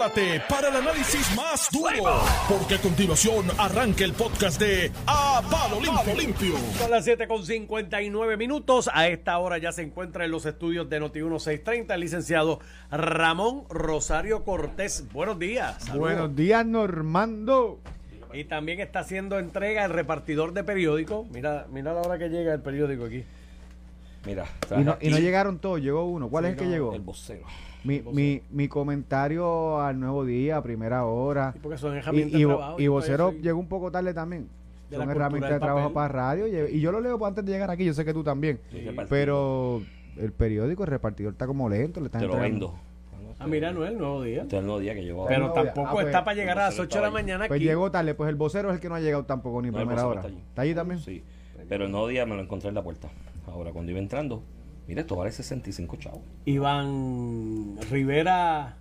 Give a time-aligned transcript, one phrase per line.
[0.00, 5.78] Prepárate para el análisis más duro, porque a continuación arranca el podcast de A Palo
[5.78, 6.14] Limpio.
[6.14, 6.54] Limpio.
[6.78, 8.88] Son las 7 con 59 minutos.
[8.94, 12.60] A esta hora ya se encuentra en los estudios de Noti 1630 el licenciado
[12.90, 15.04] Ramón Rosario Cortés.
[15.12, 15.76] Buenos días.
[15.80, 15.98] Saludos.
[15.98, 17.78] Buenos días, Normando.
[18.32, 21.26] Y también está haciendo entrega el repartidor de periódico.
[21.30, 23.26] Mira, mira la hora que llega el periódico aquí.
[24.26, 24.44] Mira,
[24.78, 26.28] Y no, y no aquí llegaron todos, llegó uno.
[26.28, 26.92] ¿Cuál es el que llegó?
[26.94, 27.46] el vocero.
[27.84, 31.52] Mi, mi, mi comentario al nuevo día, a primera hora.
[31.54, 32.80] Sí, porque son Y, herramientas y, de vo- trabajo.
[32.80, 34.48] y Yo vocero llegó un poco tarde también.
[34.90, 35.94] De Son herramientas de trabajo papel.
[35.94, 36.46] para radio.
[36.46, 38.60] Y, y yo lo leo antes de llegar aquí, yo sé que tú también.
[38.70, 39.06] Sí, repartido.
[39.08, 39.82] Pero
[40.18, 42.00] el periódico, el repartidor está como lento.
[42.00, 42.74] Le están Te lo vendo.
[43.38, 44.42] Ah, mira, no es el nuevo día.
[44.42, 45.26] Este es el nuevo día que llegó.
[45.26, 47.10] Pero no, tampoco ah, pues, está para llegar a las el vocero 8 de la
[47.10, 47.64] mañana Pues aquí.
[47.64, 48.14] llegó tarde.
[48.14, 50.20] Pues el vocero es el que no ha llegado tampoco ni No, primera hora.
[50.20, 50.38] está allí.
[50.46, 51.00] ¿Está allí también?
[51.00, 51.22] Sí.
[51.66, 53.08] Pero el nuevo día me lo encontré en la puerta.
[53.46, 54.42] Ahora, cuando iba entrando,
[54.86, 56.20] mira, esto vale 65 chavos.
[56.44, 58.76] Iván Rivera,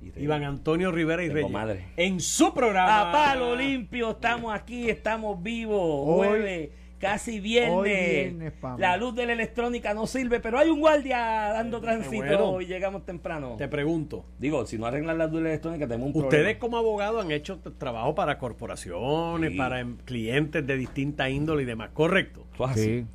[0.00, 1.52] de- Iván Antonio Rivera y Tengo Reyes.
[1.52, 1.84] madre.
[1.96, 3.10] En su programa.
[3.10, 5.78] A palo limpio, estamos aquí, estamos vivos.
[5.80, 7.72] Hoy- Jueves, casi viernes.
[7.74, 8.52] hoy viernes.
[8.78, 11.18] La luz de la electrónica no sirve, pero hay un guardia
[11.52, 12.60] dando tránsito bueno.
[12.60, 13.56] y llegamos temprano.
[13.56, 14.24] Te pregunto.
[14.38, 16.58] Digo, si no arreglan las luz electrónicas, tenemos un Ustedes problema.
[16.60, 19.56] como abogados han hecho trabajo para corporaciones, Sí.
[19.58, 22.46] para em- clientes de distinta índole y demás, ¿correcto?
[22.74, 23.06] Sí.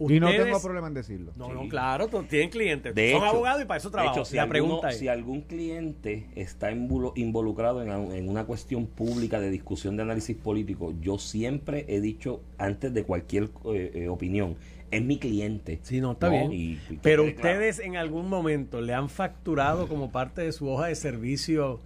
[0.00, 1.32] Y no tengo problema en decirlo.
[1.36, 1.52] No, Sí.
[1.54, 2.94] no, claro, tienen clientes.
[2.94, 4.14] De Son hecho- abogados y para eso De trabajan.
[4.16, 8.86] hecho, si, la alguno- pregunta es, si algún cliente está involucrado en, en una cuestión
[8.86, 14.08] pública de discusión de análisis político, yo siempre he dicho, antes de cualquier eh, eh,
[14.08, 14.56] opinión,
[14.90, 15.80] es mi cliente.
[15.82, 16.52] Sí, no, está No, bien.
[16.52, 17.36] y- Pero claro.
[17.36, 21.80] ustedes en algún momento le han facturado como parte de su hoja de servicio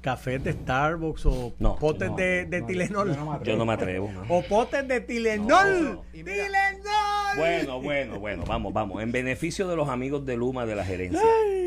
[0.00, 3.08] cafés de Starbucks o No, potes no, de, de no, Tilenol.
[3.14, 4.10] yo no me Yo no me atrevo.
[4.30, 5.48] o potes de Tilenol.
[5.96, 6.02] No.
[6.12, 7.19] ¡Tilenol!
[7.36, 9.02] Bueno, bueno, bueno, vamos, vamos.
[9.02, 11.20] En beneficio de los amigos de Luma de la gerencia,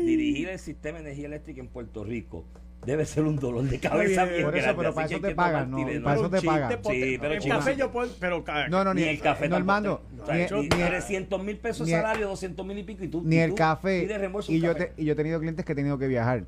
[0.04, 2.44] dirigir el sistema de energía eléctrica en Puerto Rico
[2.84, 4.34] debe ser un dolor de cabeza Está bien.
[4.34, 5.76] bien Por eso, grande, pero para eso hay te que pagan, ¿no?
[5.78, 6.02] Tylenol.
[6.02, 6.70] Para eso te pagan.
[6.84, 7.78] Sí, pero el café no.
[7.78, 10.22] yo puedo, pero No, no, Ni, el café Normando, tampoco.
[10.22, 13.08] O sea, ni- ni, ni el- 300 mil pesos salario, 200 mil y pico y
[13.08, 14.06] tú ni y el tú café
[14.48, 14.92] y yo café.
[14.94, 16.44] te, y yo he tenido clientes que he tenido que viajar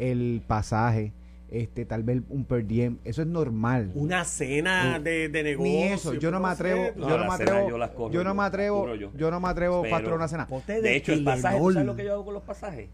[0.00, 1.12] el pasaje
[1.50, 5.72] este tal vez un per diem eso es normal una cena de, de negocio.
[5.72, 8.24] ni eso yo no me atrevo No, yo no me atrevo yo las corro yo
[8.24, 9.12] no yo, me atrevo yo.
[9.16, 11.72] yo no me atrevo facturar una cena de, De hecho, el pasaje, ¿tú.
[11.72, 12.88] ¿sabes lo que yo hago con los pasajes?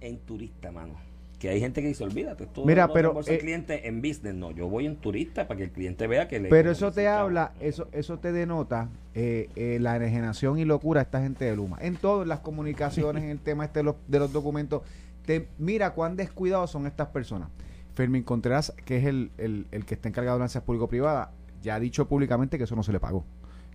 [0.00, 0.94] En turista, mano.
[1.38, 4.34] Que hay gente que dice, olvídate, esto Mira, no pero, eh, cliente en business.
[4.34, 6.48] No, yo voy en turista para que el cliente vea que le...
[6.48, 11.04] pero eso te habla eso eso te denota eh, eh, la enajenación y locura de
[11.04, 14.18] esta gente de Luma en todas las comunicaciones en el tema este de los, de
[14.18, 14.82] los documentos
[15.26, 17.48] te mira cuán descuidados son estas personas
[17.94, 21.32] Fermín Contreras que es el, el, el que está encargado de lanzas público-privada
[21.62, 23.24] ya ha dicho públicamente que eso no se le pagó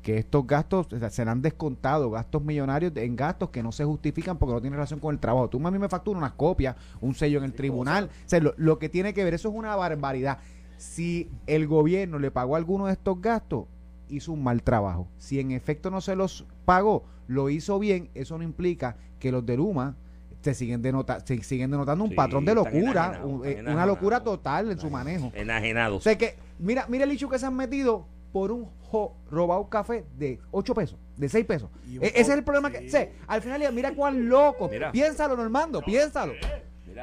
[0.03, 4.53] que estos gastos serán descontados, gastos millonarios de- en gastos que no se justifican porque
[4.53, 5.49] no tienen relación con el trabajo.
[5.49, 8.53] Tú a mí me facturas unas copias, un sello en el tribunal, o sea, lo,
[8.55, 10.37] lo que tiene que ver, eso es una barbaridad.
[10.77, 13.65] Si el gobierno le pagó alguno de estos gastos,
[14.07, 15.09] hizo un mal trabajo.
[15.17, 19.45] Si en efecto no se los pagó, lo hizo bien, eso no implica que los
[19.45, 19.97] de Luma
[20.41, 24.21] se siguen, denota, se siguen denotando un Sí, patrón de locura, un- eh, una locura
[24.23, 25.31] total en su manejo.
[25.35, 25.97] Enajenados.
[25.97, 29.67] O sea que, mira, mira el hecho que se han metido por un jo- robado
[29.69, 31.69] café de 8 pesos, de 6 pesos.
[31.89, 32.75] E- ese es el problema sí.
[32.77, 34.69] que, sé, al final, mira cuán loco.
[34.69, 34.91] Mira.
[34.91, 36.33] Piénsalo, Normando, piénsalo.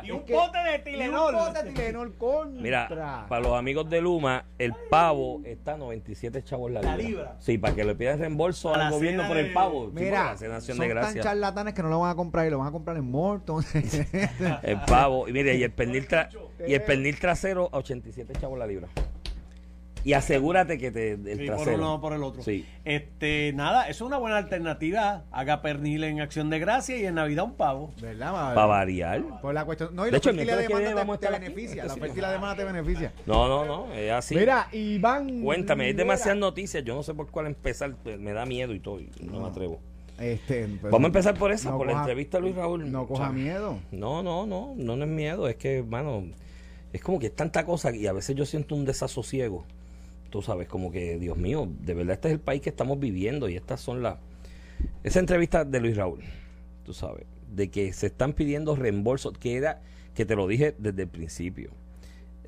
[0.02, 1.34] Mira, Y un que- pote de Y un Tilenol.
[1.34, 2.62] pote de Tilenol contra.
[2.62, 6.96] Mira, para los amigos de Luma, el pavo está a 97 chavos la libra.
[6.96, 7.36] La libra.
[7.38, 9.86] Sí, para que le pidan reembolso A al gobierno por el pavo.
[9.86, 12.58] Sí, Mira, acción son de tan charlatanes que no lo van a comprar y lo
[12.58, 13.64] van a comprar en Morton.
[14.62, 15.28] El pavo.
[15.28, 16.28] Y mire, y el pernil, tra-
[16.66, 18.88] y el pernil trasero a 87 chavos la libra.
[20.06, 21.78] Y asegúrate que te, el Sí, por trasero.
[21.78, 22.40] uno o por el otro.
[22.40, 22.64] Sí.
[22.84, 25.24] Este, nada, eso es una buena alternativa.
[25.32, 27.92] Haga pernil en acción de gracia y en Navidad un pavo.
[28.00, 28.32] ¿Verdad?
[28.54, 29.40] Para variar.
[29.40, 29.96] Por la cuestión.
[29.96, 31.86] No, y De la que viene demanda te, beneficia.
[31.86, 33.12] Este La y la demanda te beneficia.
[33.26, 33.92] No, no, no.
[33.94, 34.36] Es así.
[34.36, 35.42] Mira, Iván.
[35.42, 36.84] Cuéntame, hay demasiadas noticias.
[36.84, 37.96] Yo no sé por cuál empezar.
[38.04, 39.00] Me da miedo y todo.
[39.00, 39.80] y no, me atrevo.
[40.20, 42.92] Este, pues, Vamos a empezar por esa, no por la entrevista a Luis Raúl.
[42.92, 43.80] No coja O sea, miedo.
[43.90, 46.22] No, no, no, no, no es miedo, es que, mano,
[46.92, 49.66] es como que es tanta cosa y a veces yo siento un desasosiego.
[50.30, 53.48] Tú sabes, como que, Dios mío, de verdad este es el país que estamos viviendo
[53.48, 54.18] y estas son las...
[55.04, 56.20] Esa entrevista de Luis Raúl,
[56.84, 59.80] tú sabes, de que se están pidiendo reembolsos, que era,
[60.14, 61.70] que te lo dije desde el principio,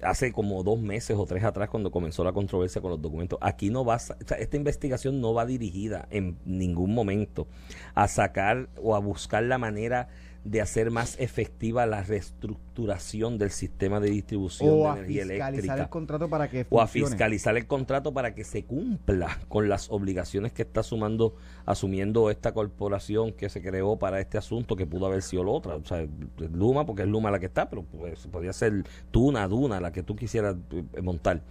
[0.03, 3.39] hace como dos meses o tres atrás cuando comenzó la controversia con los documentos.
[3.43, 7.47] Aquí no va, esta investigación no va dirigida en ningún momento
[7.95, 10.09] a sacar o a buscar la manera
[10.51, 15.53] de hacer más efectiva la reestructuración del sistema de distribución O de a energía fiscalizar
[15.53, 19.69] eléctrica el contrato para que o a fiscalizar el contrato para que se cumpla con
[19.69, 21.35] las obligaciones que está sumando,
[21.67, 25.77] asumiendo esta corporación que se creó para este asunto, que pudo haber sido la otra.
[25.77, 26.07] O sea,
[26.53, 30.03] Luma, porque es Luma la que está, pero pues, podría ser Tuna, Duna, la que
[30.03, 31.43] tú quisieras eh, montar.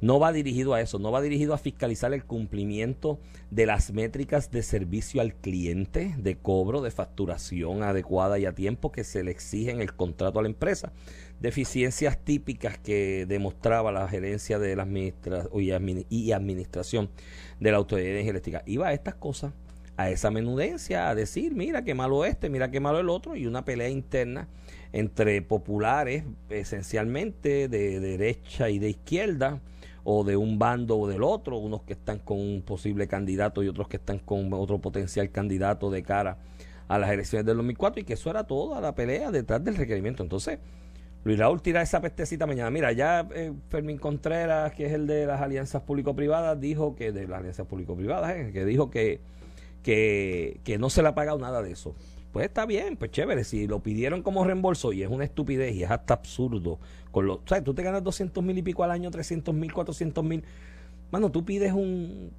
[0.00, 3.18] No va dirigido a eso, no va dirigido a fiscalizar el cumplimiento
[3.50, 8.92] de las métricas de servicio al cliente, de cobro, de facturación adecuada y a tiempo
[8.92, 10.92] que se le exige en el contrato a la empresa
[11.40, 17.10] deficiencias típicas que demostraba la gerencia de la administra y, y administración
[17.58, 18.62] de la Autoridad de Energía Eléctrica.
[18.66, 19.52] Iba a estas cosas,
[19.96, 23.46] a esa menudencia, a decir, mira qué malo este, mira qué malo el otro, y
[23.46, 24.48] una pelea interna
[24.92, 29.60] entre populares, esencialmente de derecha y de izquierda,
[30.04, 33.68] o de un bando o del otro, unos que están con un posible candidato y
[33.68, 36.38] otros que están con otro potencial candidato de cara
[36.88, 40.22] a las elecciones del 2004 y que eso era toda la pelea detrás del requerimiento.
[40.22, 40.58] Entonces,
[41.22, 42.70] Luis Raúl tira esa pestecita mañana.
[42.70, 47.28] Mira, ya eh, Fermín Contreras, que es el de las alianzas público-privadas, dijo que, de
[47.28, 49.20] las alianzas público-privadas, eh, que dijo que,
[49.82, 51.94] que, que no se le ha pagado nada de eso.
[52.32, 53.42] Pues está bien, pues chévere.
[53.44, 56.78] Si lo pidieron como reembolso y es una estupidez y es hasta absurdo.
[57.10, 57.64] Con lo, ¿sabes?
[57.64, 60.44] Tú te ganas 200 mil y pico al año, 300 mil, 400 mil.
[61.10, 62.30] Mano, tú pides un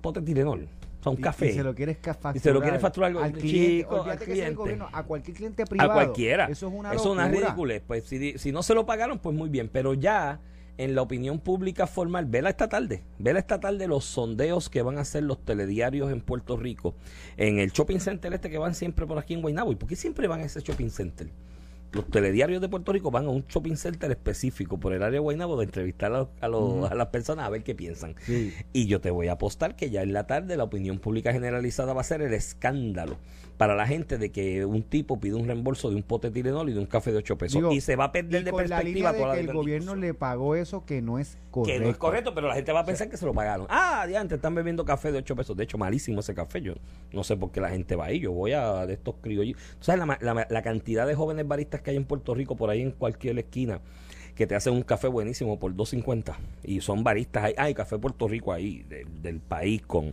[0.00, 0.68] pote Tilenol,
[1.00, 1.48] o sea, un Y- café.
[1.50, 2.36] Y se lo quieres facturar.
[2.36, 3.78] Y se lo quieres facturar al al cliente.
[3.78, 4.54] chico, al Olvídate que el cliente.
[4.54, 5.90] gobierno, a cualquier cliente privado.
[5.90, 6.46] a cualquiera.
[6.46, 7.82] Eso es una Eso es una ridiculez.
[7.84, 9.68] Pues si, si no se lo pagaron, pues muy bien.
[9.72, 10.38] Pero ya
[10.78, 13.02] en la opinión pública formal, vela esta tarde.
[13.18, 16.94] Vela esta tarde los sondeos que van a hacer los telediarios en Puerto Rico.
[17.36, 19.72] En el shopping center este que van siempre por aquí en Guaynabo.
[19.72, 21.28] ¿Y por qué siempre van a ese shopping center?
[21.92, 25.18] Los telediarios de Puerto Rico van a un shopping center específico por el área de
[25.20, 28.14] Guaynabo de entrevistar a, los- a las personas a ver qué piensan.
[28.72, 31.94] Y yo te voy a apostar que ya en la tarde la opinión pública generalizada
[31.94, 33.16] va a ser el escándalo
[33.56, 36.68] para la gente de que un tipo pide un reembolso de un pote de Tilenol
[36.68, 37.54] y de un café de 8 pesos.
[37.54, 39.94] Digo, y se va a perder de la perspectiva de toda la que el gobierno
[39.96, 41.72] le pagó eso que no es correcto.
[41.78, 43.66] Que no es correcto, pero la gente va a pensar que se lo pagaron.
[43.70, 45.56] Ah, adiante, están bebiendo café de 8 pesos.
[45.56, 46.60] De hecho, malísimo ese café.
[46.60, 46.74] Yo
[47.12, 48.20] no sé por qué la gente va ahí.
[48.20, 49.56] Yo voy a de estos criollos.
[49.78, 52.68] ¿Tú sabes la, la- la cantidad de jóvenes baristas que hay en Puerto Rico, por
[52.68, 53.80] ahí en cualquier esquina,
[54.34, 56.34] que te hacen un café buenísimo por 2.50?
[56.62, 57.44] Y son baristas.
[57.44, 60.10] Hay, hay café Puerto Rico ahí, de- del país con,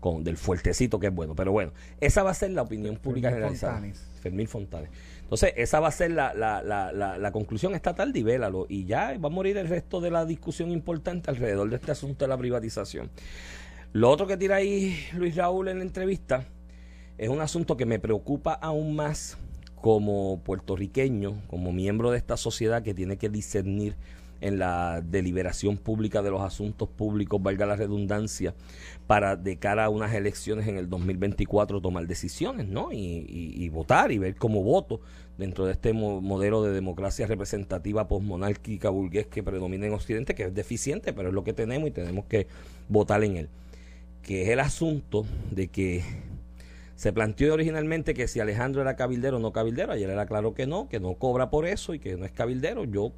[0.00, 1.34] con del fuertecito que es bueno.
[1.34, 3.72] Pero bueno, esa va a ser la opinión pública Fermín generalizada.
[3.74, 4.10] Fontanes.
[4.20, 4.90] Fermín Fontanes.
[5.22, 8.66] Entonces, esa va a ser la, la, la, la, la conclusión esta tarde y vélalo.
[8.68, 12.24] Y ya va a morir el resto de la discusión importante alrededor de este asunto
[12.24, 13.10] de la privatización.
[13.92, 16.46] Lo otro que tira ahí Luis Raúl en la entrevista
[17.16, 19.38] es un asunto que me preocupa aún más
[19.74, 23.96] como puertorriqueño, como miembro de esta sociedad que tiene que discernir
[24.40, 28.54] en la deliberación pública de los asuntos públicos, valga la redundancia,
[29.06, 32.90] para de cara a unas elecciones en el 2024 tomar decisiones, ¿no?
[32.92, 35.00] Y, votar y ver cómo voto
[35.36, 40.44] dentro de este mo- modelo de democracia representativa posmonárquica burgués que predomina en Occidente, que
[40.44, 42.46] es deficiente, pero es lo que tenemos y tenemos que
[42.88, 43.48] votar en él.
[44.22, 46.02] Que es el asunto de que
[46.96, 50.66] se planteó originalmente que si Alejandro era cabildero o no cabildero, ayer era claro que
[50.66, 52.84] no, que no cobra por eso y que no es cabildero.
[52.84, 53.12] Yo.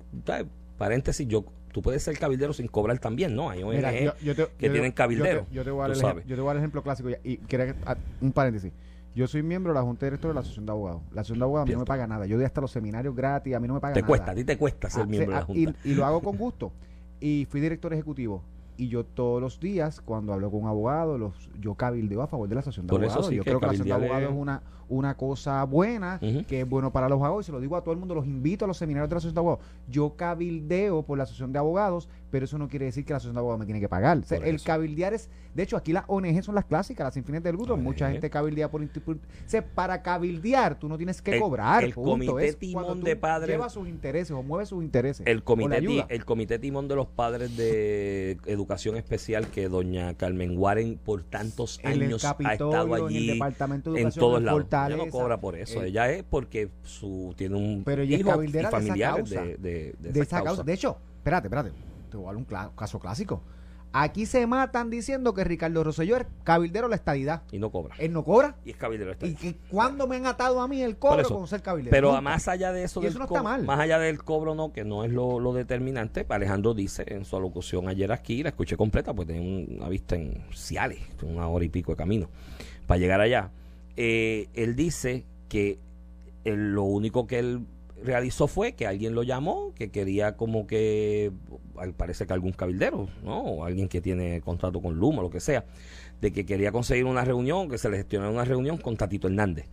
[0.81, 3.51] Paréntesis, yo, tú puedes ser cabildero sin cobrar también, ¿no?
[3.51, 5.41] Hay ONG te- que yo te- tienen cabildero.
[5.43, 6.27] Yo te, yo te voy a dar tú el ejem- sabes.
[6.27, 7.11] yo te voy a dar ejemplo clásico.
[7.11, 8.73] ya, Y quería que- ah, un paréntesis.
[9.15, 11.03] Yo soy miembro de la Junta Directora de la Asociación de Abogados.
[11.13, 12.27] La Asociación de Abogados a mí no me paga nada.
[12.27, 14.09] Yo doy hasta los seminarios gratis, a mí no me paga Te nada.
[14.09, 15.75] cuesta, a ti te cuesta ser Ah, miembro de la ah, Junta.
[15.85, 16.73] Y, y lo hago con gusto.
[17.21, 18.43] Y fui director ejecutivo.
[18.77, 22.49] Y yo todos los días, cuando hablo con un abogado, los, yo cabildeo a favor
[22.49, 23.29] de la asociación de Por eso abogados.
[23.31, 26.69] sí yo creo que la asociación de abogados es una, una cosa buena, que es
[26.69, 27.45] bueno para los abogados.
[27.45, 29.19] Y se lo digo a todo el mundo, los invito a los seminarios de la
[29.19, 29.65] asociación de abogados.
[29.89, 33.35] Yo cabildeo por la asociación de abogados, pero eso no quiere decir que la asociación
[33.37, 34.19] de abogados me tiene que pagar.
[34.19, 37.15] O sea, Por el cabildear es, de hecho, aquí las ONG son las clásicas, las
[37.15, 37.57] sin fines del.
[37.57, 37.77] ONG.
[37.79, 41.83] Mucha gente cabildea por, por- o sea, para cabildear tú no tienes que El- cobrar.
[41.85, 42.11] el punto.
[42.33, 45.27] comité Es timón de padres- llevas sus intereses o mueves sus intereses.
[45.27, 50.57] El comité, ti- el comité timón de los padres de educación especial que doña Carmen
[50.59, 54.21] Warren por tantos en el años ha estado en el allí Departamento de en Educación,
[54.25, 54.61] todos lados.
[54.89, 55.83] Ella no cobra por eso.
[55.83, 59.43] Eh, ella es porque su tiene un Pero ella es y de esa causa.
[59.43, 60.63] de, de, de de esa esa causa.
[60.63, 61.73] De hecho, espérate, espérate.
[62.11, 62.45] Te voy a dar un
[62.75, 63.43] caso clásico.
[63.93, 67.43] Aquí se matan diciendo que Ricardo Rosselló es cabildero de la estadidad.
[67.51, 67.97] y no cobra.
[67.99, 68.55] Él no cobra.
[68.65, 69.35] Y es cabildero está ¿Y ahí.
[69.35, 71.35] que cuándo me han atado a mí el cobro eso.
[71.35, 71.91] con ser cabildero?
[71.91, 72.21] Pero Nunca.
[72.21, 73.65] más allá de eso, Y del eso no co- está mal.
[73.65, 77.37] más allá del cobro, no, que no es lo, lo determinante, Alejandro dice en su
[77.37, 81.65] alocución ayer aquí, la escuché completa, pues tenía un- una vista en Ciales, una hora
[81.65, 82.29] y pico de camino
[82.87, 83.51] para llegar allá.
[84.03, 85.79] Eh, él dice que
[86.45, 87.67] él- lo único que él
[88.03, 91.33] realizó fue que alguien lo llamó, que quería como que,
[91.77, 93.41] al- parece que algún cabildero, ¿no?
[93.43, 95.67] O alguien que tiene contrato con Luma, lo que sea,
[96.23, 99.67] de que quería conseguir una reunión, que se le gestionara una reunión con Tatito Hernández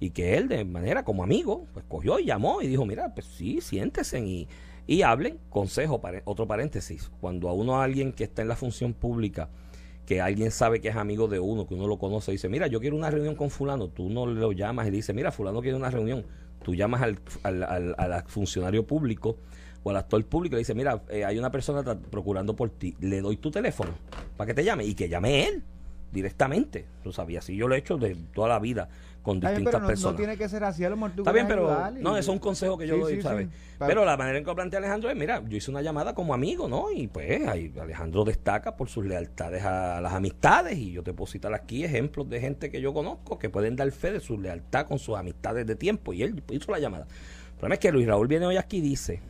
[0.00, 3.26] Y que él, de manera como amigo, pues cogió y llamó y dijo, mira, pues
[3.26, 4.48] sí, siéntese y,
[4.86, 5.38] y hablen.
[5.50, 9.48] Consejo, otro paréntesis, cuando a uno, a alguien que está en la función pública,
[10.06, 12.80] que alguien sabe que es amigo de uno, que uno lo conoce, dice, mira, yo
[12.80, 15.76] quiero una reunión con fulano, tú no lo llamas y le dices, mira, fulano quiere
[15.76, 16.24] una reunión,
[16.62, 19.38] tú llamas al, al, al- funcionario público
[19.82, 22.96] o al actor público y le dices, mira, eh, hay una persona procurando por ti,
[23.00, 23.90] le doy tu teléfono
[24.36, 25.62] para que te llame y que llame él
[26.14, 28.88] directamente, lo sabía, así yo lo he hecho de toda la vida
[29.22, 30.16] con Está bien, distintas pero no, no personas.
[30.16, 31.68] tiene que ser así, a lo mejor tú Está bien, pero
[31.98, 33.48] y- no, eso es un consejo que yo Sí, doy, sí, ¿sabes?
[33.48, 33.52] sí.
[33.78, 36.32] Pero la manera en que lo plantea Alejandro es, mira, yo hice una llamada como
[36.34, 36.92] amigo, ¿no?
[36.92, 41.30] Y pues ahí Alejandro destaca por sus lealtades a las amistades y yo te puedo
[41.30, 44.86] citar aquí ejemplos de gente que yo conozco que pueden dar fe de su lealtad
[44.86, 47.06] con sus amistades de tiempo y él hizo la llamada.
[47.06, 49.20] El problema es que Luis Raúl viene hoy aquí y dice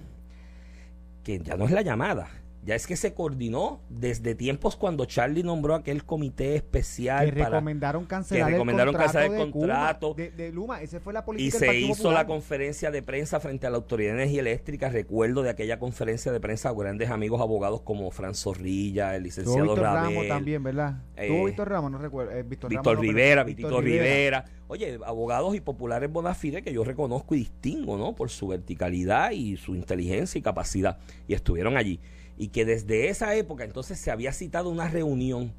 [1.22, 2.28] que ya no es la llamada,
[2.64, 7.50] ya es que se coordinó desde tiempos cuando Charlie nombró aquel comité especial que para
[7.50, 10.14] recomendaron cancelar recomendaron el contrato cancelar el de contrato.
[10.14, 10.80] de, de Luma.
[10.83, 12.14] Esa fue la y política del se hizo Popular.
[12.14, 14.88] la conferencia de prensa frente a la Autoridad de Energía Eléctrica.
[14.88, 19.80] Recuerdo de aquella conferencia de prensa grandes amigos abogados como Fran Zorrilla, el licenciado Víctor
[19.80, 21.02] Rabel, Ramos también, ¿verdad?
[21.16, 22.33] eh, Tuvo Víctor Ramos, no recuerdo.
[22.33, 24.44] eh, Víctor, Víctor Ramos, no, Rivera, pero- Vitito Rivera.
[24.66, 28.14] Oye, abogados y populares bona fide que yo reconozco y distingo, ¿no?
[28.14, 30.99] Por su verticalidad y su inteligencia y capacidad.
[31.28, 32.00] Y estuvieron allí.
[32.36, 35.52] Y que desde esa época entonces se había citado una reunión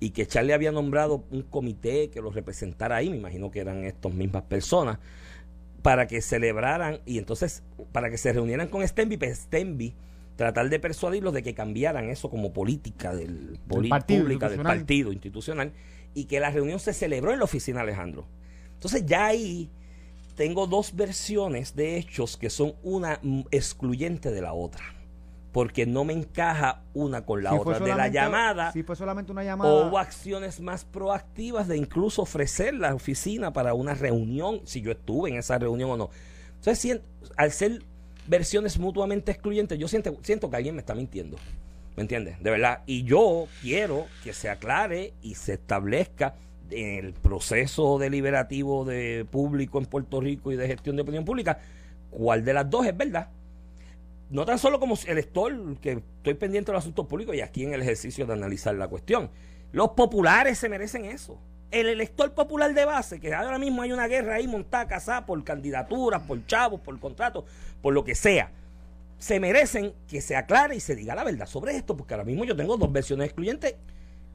[0.00, 3.84] y que Charlie había nombrado un comité que los representara ahí, me imagino que eran
[3.84, 4.98] estas mismas personas,
[5.82, 9.94] para que celebraran y entonces para que se reunieran con Stenby, pues Stenby
[10.36, 15.12] tratar de persuadirlos de que cambiaran eso como política del, poli- partido pública del partido
[15.12, 15.72] institucional
[16.14, 18.26] y que la reunión se celebró en la oficina Alejandro.
[18.74, 19.68] Entonces ya ahí
[20.36, 23.20] tengo dos versiones de hechos que son una
[23.50, 24.84] excluyente de la otra,
[25.58, 27.80] porque no me encaja una con la Si otra.
[27.80, 29.68] De la llamada Si fue solamente una llamada.
[29.68, 34.92] o hubo acciones más proactivas de incluso ofrecer la oficina para una reunión, si yo
[34.92, 36.10] estuve en esa reunión o no.
[36.50, 37.02] Entonces, sien-
[37.36, 37.82] al ser
[38.28, 41.36] versiones mutuamente excluyentes, yo siento, siento que alguien me está mintiendo.
[41.96, 42.40] ¿Me entiendes?
[42.40, 42.82] De verdad.
[42.86, 46.36] Y yo quiero que se aclare y se establezca
[46.70, 51.58] en el proceso deliberativo de público en Puerto Rico y de gestión de opinión pública
[52.12, 53.30] cuál de las dos es verdad
[54.30, 57.72] no tan solo como elector, que estoy pendiente de los asuntos públicos y aquí en
[57.72, 59.30] el ejercicio de analizar la cuestión.
[59.72, 61.38] Los populares se merecen eso.
[61.70, 65.42] El elector popular de base, que ahora mismo hay una guerra ahí montada, casada por
[65.44, 67.44] candidaturas, por chavos, por contratos,
[67.82, 68.52] por lo que sea,
[69.18, 72.44] se merecen que se aclare y se diga la verdad sobre esto, porque ahora mismo
[72.44, 73.74] yo tengo dos versiones excluyentes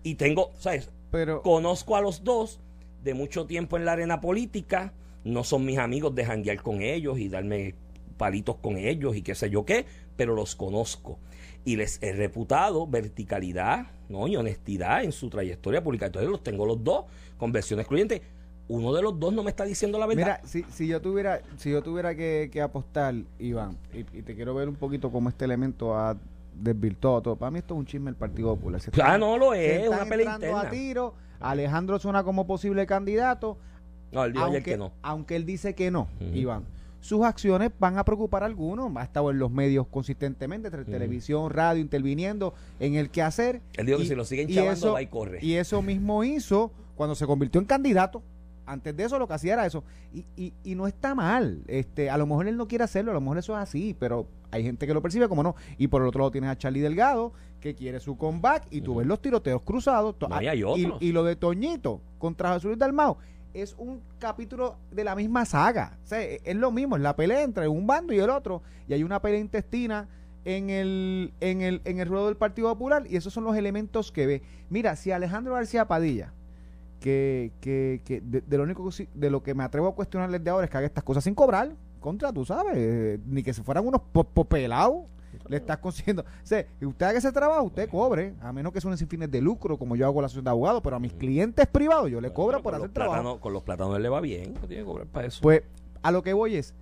[0.03, 0.91] y tengo, ¿sabes?
[1.09, 2.59] Pero Conozco a los dos
[3.03, 4.93] de mucho tiempo en la arena política.
[5.23, 7.75] No son mis amigos de janguear con ellos y darme
[8.23, 11.19] palitos con ellos y qué sé yo qué, pero los conozco.
[11.65, 14.29] Y les he reputado verticalidad ¿no?
[14.29, 16.05] y honestidad en su trayectoria pública.
[16.05, 17.03] Entonces los tengo los dos
[17.37, 18.21] con versión excluyente.
[18.69, 20.39] Uno de los dos no me está diciendo la verdad.
[20.39, 24.35] Mira, si, si yo tuviera, si yo tuviera que, que apostar, Iván, y, y te
[24.35, 26.15] quiero ver un poquito cómo este elemento ha
[26.57, 27.35] desvirtuado todo.
[27.35, 28.79] Para mí esto es un chisme del Partido Popular.
[28.79, 30.61] Se ah, están- no lo es, están una pelea interna.
[30.61, 31.13] a tiro.
[31.41, 33.57] Alejandro suena como posible candidato.
[34.13, 34.93] No, él dijo ayer aunque, que no.
[35.01, 36.07] aunque él dice que no.
[36.33, 36.63] Iván.
[37.03, 38.89] Sus acciones van a preocupar a algunos.
[38.95, 43.61] Ha estado en los medios consistentemente, entre televisión, radio, interviniendo en el quehacer.
[43.73, 45.39] Él dijo que si lo siguen y chavando, eso- va y corre.
[45.41, 48.23] Y eso mismo hizo cuando se convirtió en candidato.
[48.65, 49.83] Antes de eso lo que hacía era eso.
[50.13, 51.63] Y, y, y no está mal.
[51.67, 54.25] Este, a lo mejor él no quiere hacerlo, a lo mejor eso es así, pero
[54.51, 55.55] hay gente que lo percibe como no.
[55.77, 58.95] Y por el otro lado tienes a Charlie Delgado, que quiere su comeback, y tú
[58.95, 60.15] ves los tiroteos cruzados.
[60.29, 60.41] No,
[60.77, 63.17] y y, lo de Toñito contra Jesús Dalmao
[63.53, 65.97] es un capítulo de la misma saga.
[66.03, 68.61] O sea, e- es lo mismo, es la pelea entre un bando y el otro.
[68.87, 70.07] Y hay una pelea intestina
[70.45, 74.11] en el, en el, en el ruedo del Partido Popular y esos son los elementos
[74.11, 74.41] que ve.
[74.69, 76.33] Mira, si Alejandro García Padilla,
[76.99, 80.49] que, que, que de, lo único que de lo que me atrevo a cuestionarles de
[80.49, 83.63] ahora es que haga estas cosas sin cobrar, contra, tú sabes, eh, ni que se
[83.63, 85.03] fueran unos po- popelados.
[85.49, 86.23] Le estás consiguiendo.
[86.43, 89.41] O sea, usted haga ese trabajo, usted cobre, a menos que son sin fines de
[89.41, 92.31] lucro, como yo hago la asociación de abogados, pero a mis clientes privados yo le
[92.33, 93.39] cobro por hacer trabajo.
[93.39, 95.39] Con los plátanos le va bien, no tiene que cobrar para eso.
[95.41, 95.63] Pues
[96.01, 96.73] a lo que voy es,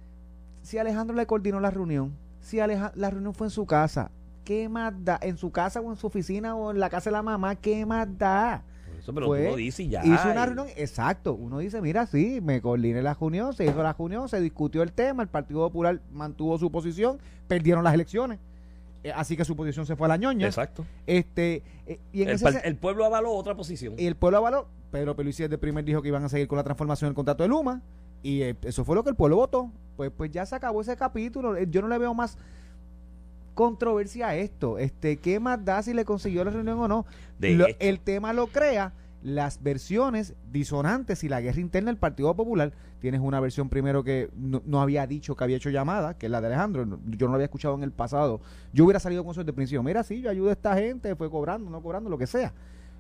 [0.61, 4.11] si Alejandro le coordinó la reunión, si Aleja- la reunión fue en su casa,
[4.43, 5.19] ¿qué más da?
[5.21, 7.55] ¿En su casa o en su oficina o en la casa de la mamá?
[7.55, 8.63] ¿Qué más da?
[8.99, 10.05] Eso, pero Pues, dices y ya.
[10.05, 13.93] hizo una reunión, exacto, uno dice, mira, sí, me coordiné la reunión, se hizo la
[13.93, 18.37] reunión, se discutió el tema, el Partido Popular mantuvo su posición, perdieron las elecciones,
[19.15, 20.45] así que su posición se fue a la ñoña.
[20.47, 20.85] Exacto.
[21.07, 23.95] Este, eh, y en El, ese el pueblo avaló otra posición.
[23.97, 24.67] y el pueblo avaló.
[24.91, 27.49] Pedro Peluisi desde primer dijo que iban a seguir con la transformación del contrato de
[27.49, 27.81] Luma.
[28.23, 29.71] Y eh, eso fue lo que el pueblo votó.
[29.97, 31.55] Pues, pues ya se acabó ese capítulo.
[31.55, 32.37] Eh, Yo no le veo más
[33.53, 34.77] controversia a esto.
[34.77, 37.05] Este, ¿Qué más da si le consiguió la reunión o no?
[37.39, 38.93] De Lo- el tema lo crea
[39.23, 42.73] las versiones disonantes y la guerra interna del Partido Popular.
[42.99, 46.31] Tienes una versión primero que no, no había dicho que había hecho llamada, que es
[46.31, 46.85] la de Alejandro.
[47.05, 48.41] Yo no lo había escuchado en el pasado.
[48.73, 49.83] Yo hubiera salido con eso desde el principio.
[49.83, 52.53] Mira, sí, yo ayudo a esta gente, fue cobrando, no cobrando, lo que sea.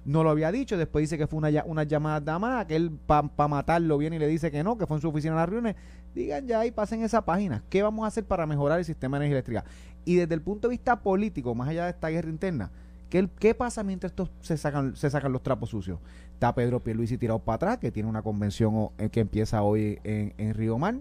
[0.03, 3.47] No lo había dicho, después dice que fue una, una llamada más, que él para
[3.47, 5.75] matarlo viene y le dice que no, que fue en su oficina en las reuniones.
[6.15, 7.63] Digan ya y pasen esa página.
[7.69, 9.65] ¿Qué vamos a hacer para mejorar el sistema de energía eléctrica?
[10.03, 12.71] Y desde el punto de vista político, más allá de esta guerra interna,
[13.11, 15.99] ¿qué, qué pasa mientras estos se sacan, se sacan los trapos sucios?
[16.33, 20.33] Está Pedro Pierluisi tirado para atrás, que tiene una convención eh, que empieza hoy en,
[20.39, 20.95] en Río Mar,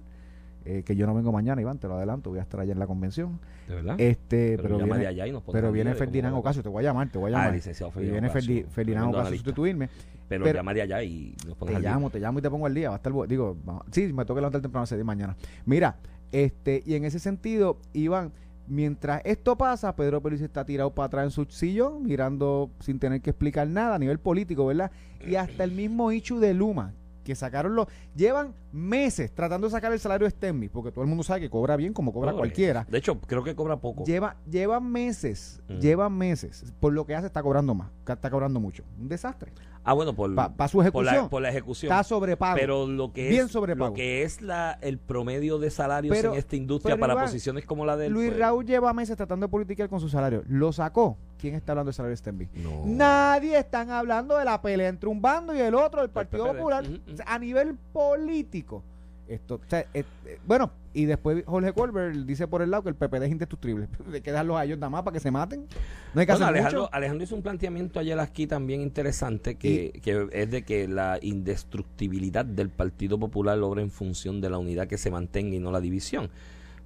[0.67, 2.79] eh, que yo no vengo mañana, Iván, te lo adelanto, voy a estar allá en
[2.79, 3.41] la convención.
[3.67, 3.99] ¿De verdad?
[3.99, 6.85] Este, Pero pero, viene, de allá y nos pero viene día Ferdinand Ocasio, te voy
[6.85, 7.49] a llamar, te voy a Ah, llamar.
[7.49, 9.89] el licenciado y viene Ocasio, Ferdi- Ferdinand Ocasio a sustituirme.
[10.29, 11.91] Pero, pero- llama de allá y nos Te al día.
[11.93, 12.91] llamo, te llamo y te pongo al día.
[12.91, 13.57] Va a estar, digo,
[13.91, 15.35] sí, me toca levantar temprano a las seis de mañana.
[15.65, 15.97] Mira,
[16.31, 18.31] este, y en ese sentido, Iván,
[18.71, 23.21] mientras esto pasa, Pedro Pérez está tirado para atrás en su sillón, mirando sin tener
[23.21, 24.91] que explicar nada a nivel político, ¿verdad?
[25.27, 27.87] Y hasta el mismo Ichu de Luma, que sacaron los.
[28.17, 31.51] Llevan meses tratando de sacar el salario de Stenby, porque todo el mundo sabe que
[31.51, 32.41] cobra bien como cobra Pobre.
[32.41, 32.87] cualquiera.
[32.91, 34.05] De hecho, creo que cobra poco.
[34.05, 35.79] Lleva, llevan meses, Mm.
[35.79, 36.73] llevan meses.
[36.81, 38.85] Por lo que hace, está cobrando más, está cobrando mucho.
[38.99, 39.53] Un desastre.
[39.83, 41.15] Ah, bueno, por, Pa- pa su por, ejecución.
[41.25, 41.91] la, por la ejecución.
[41.91, 42.55] Está sobrepago.
[42.55, 43.89] Pero lo que Bien es, sobrepago.
[43.91, 47.65] lo que es la, el promedio de salarios Pero- en esta industria para Iván, posiciones
[47.65, 50.43] como la de Luis Raúl lleva meses tratando de politiquear con su salario.
[50.49, 51.17] Lo sacó.
[51.39, 52.51] ¿Quién está hablando del salario de?
[52.57, 52.83] No.
[52.85, 56.47] Nadie están hablando de la pelea entre un bando y el otro del Del Partido.
[56.49, 56.85] Popular.
[57.27, 58.83] A nivel político.
[59.31, 62.89] Esto, o sea, eh, eh, bueno, y después Jorge Colbert dice por el lado que
[62.89, 63.87] el PPD es indestructible.
[64.13, 65.67] Hay que dejarlos a ellos nada más para que se maten.
[66.15, 66.95] No hay que Bueno, hacer Alejandro, mucho.
[66.95, 72.45] Alejandro hizo un planteamiento ayer aquí también interesante que, que es de que la indestructibilidad
[72.45, 75.81] del Partido Popular logra en función de la unidad que se mantenga y no la
[75.81, 76.31] división.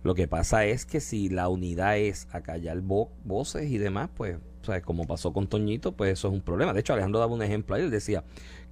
[0.02, 4.36] Lo que pasa es que si la unidad es acallar vo- voces y demás, pues,
[4.60, 4.82] ¿sabes?
[4.82, 6.74] como pasó con Toñito, pues eso es un problema.
[6.74, 8.22] De hecho, Alejandro daba un ejemplo ahí, él decía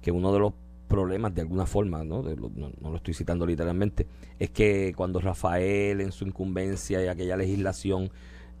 [0.01, 0.53] que uno de los
[0.87, 2.23] problemas de alguna forma, ¿no?
[2.23, 4.07] De lo- no, no lo estoy citando literalmente,
[4.39, 8.11] es que cuando Rafael en su incumbencia y aquella legislación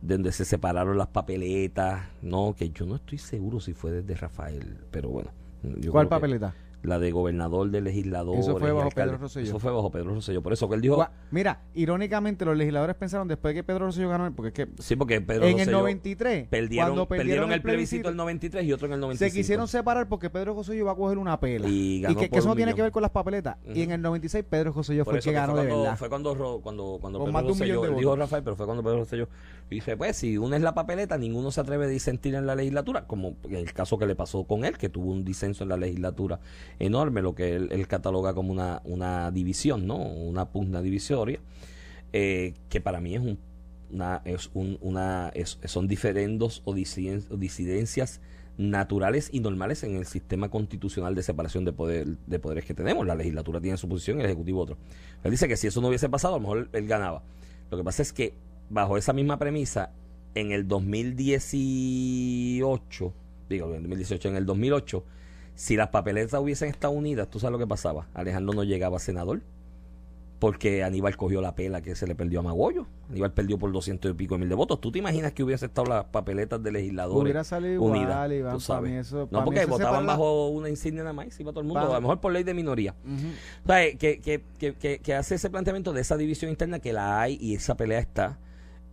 [0.01, 4.77] donde se separaron las papeletas, no, que yo no estoy seguro si fue desde Rafael,
[4.91, 5.31] pero bueno.
[5.79, 6.53] yo ¿Cuál papeleta?
[6.83, 8.37] La de gobernador, de legislador.
[8.37, 9.47] Eso fue bajo Pedro Rosselló.
[9.47, 10.41] Eso fue bajo Pedro Rosselló.
[10.43, 13.85] Por eso que él dijo, Gua- Mira, irónicamente los legisladores pensaron después de que Pedro
[13.85, 17.51] Rosselló ganó, porque es que sí, porque Pedro en el Rosselló 93, perdieron, cuando perdieron,
[17.53, 19.31] el plebiscito el 93 y otro en el 95.
[19.31, 21.67] se quisieron separar porque Pedro Rosselló iba a coger una pela.
[21.69, 23.57] Y Y, ganó que, que eso no tiene que ver con las papeletas.
[23.73, 25.83] Y en el 96 Pedro Rosselló Por fue el que que ganó fue de cuando,
[25.83, 25.97] verdad.
[25.97, 28.15] Fue cuando, cuando, cuando Pedro de Rosselló, de dijo.
[28.17, 29.29] Rafael, pero fue cuando Pedro Rosselló
[29.73, 33.35] dice, pues si unes la papeleta, ninguno se atreve a disentir en la legislatura, como
[33.43, 36.39] en el caso que le pasó con él, que tuvo un disenso en la legislatura
[36.79, 39.97] enorme, lo que él, cataloga como una, una división, ¿no?
[39.97, 41.39] Una pugna divisoria,
[42.13, 43.39] eh, que para mí es un
[44.25, 48.21] es un, una es- son diferendos o disiden- o disidencias
[48.57, 53.05] naturales y normales en el sistema constitucional de separación de poder de poderes que tenemos.
[53.05, 54.77] La legislatura tiene su posición y el ejecutivo otro.
[55.23, 57.21] Él dice que si eso no hubiese pasado, a lo mejor él ganaba.
[57.69, 58.33] Lo que pasa es que
[58.69, 59.91] bajo esa misma premisa,
[60.35, 63.13] en el 2018,
[63.49, 65.03] digo, en el 2018, en el 2008,
[65.55, 68.07] si las papeletas hubiesen estado unidas, ¿tú sabes lo que pasaba?
[68.13, 69.41] Alejandro no llegaba a senador
[70.39, 72.85] porque Aníbal cogió la pela que se le perdió a Magollo.
[73.09, 74.81] Aníbal perdió por 200 y pico mil de votos.
[74.81, 78.29] ¿Tú te imaginas que hubiese estado las papeletas de legisladores Hubiera salido igual, unidas?
[78.31, 79.07] Iván, tú sabes.
[79.07, 81.95] eso- no, porque votaban bajo una insignia nada más, iba todo el mundo, Para- a
[81.95, 82.93] lo mejor por ley de minoría.
[83.63, 87.21] O sea, que, que, que, que hace ese planteamiento de esa división interna que la
[87.21, 88.37] hay y esa pelea está.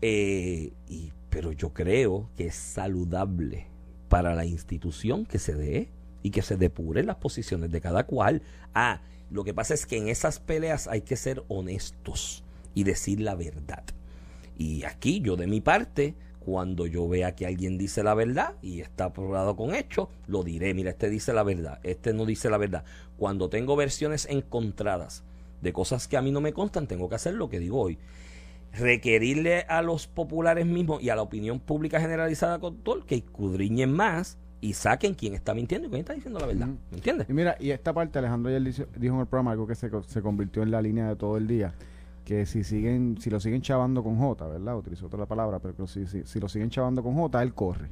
[0.02, 3.66] Eh, y, pero yo creo que es saludable
[4.08, 5.88] para la institución que se dé
[6.22, 8.42] y que se depuren las posiciones de cada cual.
[8.74, 13.20] Ah, lo que pasa es que en esas peleas hay que ser honestos y decir
[13.20, 13.84] la verdad.
[14.58, 18.80] Y aquí yo de mi parte, cuando yo vea que alguien dice la verdad y
[18.80, 22.58] está probado con hechos, lo diré, mira, este dice la verdad, este no dice la
[22.58, 22.84] verdad.
[23.16, 25.22] Cuando tengo versiones encontradas
[25.62, 27.98] de cosas que a mí no me constan, tengo que hacer lo que digo hoy.
[28.72, 33.92] Requerirle a los populares mismos y a la opinión pública generalizada con todo que escudriñen
[33.92, 36.68] más y saquen quién está mintiendo y quién está diciendo la verdad.
[36.90, 37.28] ¿Me entiendes?
[37.28, 39.90] Y mira, y esta parte Alejandro ayer dice- dijo en el programa algo que se,
[40.06, 41.74] se convirtió en la línea de todo el día,
[42.24, 44.76] que si siguen, si lo siguen chavando con J, ¿verdad?
[44.76, 47.88] Utilizó otra palabra, pero si, si, si lo siguen chavando con J, él corre.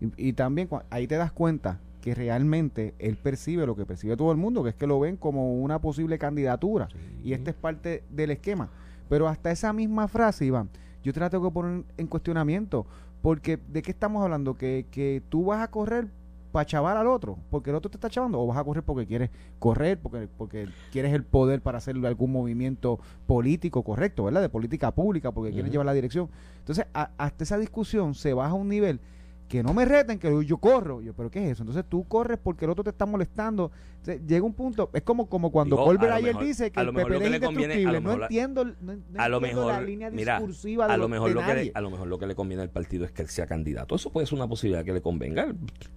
[0.00, 4.30] Y, y también ahí te das cuenta que realmente él percibe lo que percibe todo
[4.30, 6.88] el mundo, que es que lo ven como una posible candidatura.
[7.24, 8.68] Y esta es parte del esquema.
[9.08, 10.68] Pero hasta esa misma frase, Iván,
[11.02, 12.86] yo te la tengo que poner en cuestionamiento.
[13.22, 14.54] Porque, ¿de qué estamos hablando?
[14.54, 16.06] Que, que tú vas a correr
[16.52, 19.04] para chavar al otro, porque el otro te está chavando, o vas a correr porque
[19.06, 24.40] quieres correr, porque, porque quieres el poder para hacer algún movimiento político correcto, ¿verdad?
[24.40, 26.28] De política pública, porque quieres llevar la dirección.
[26.60, 29.00] Entonces, a- hasta esa discusión se baja a un nivel
[29.48, 31.00] que no me reten, que yo corro.
[31.02, 31.62] Yo, ¿pero qué es eso?
[31.62, 33.70] Entonces tú corres porque el otro te está molestando.
[33.98, 36.82] Entonces, llega un punto, es como, como cuando Colbert a ayer mejor- dice que a
[36.84, 38.00] el mejor PPD es conviene- a indestructible.
[38.00, 40.98] No mejor entiendo, no, no a lo entiendo mejor la línea mira, discursiva a de,
[40.98, 43.04] lo mejor de lo que le, a lo mejor lo que le conviene al partido
[43.04, 45.52] es que él sea candidato eso puede ser una posibilidad que le convenga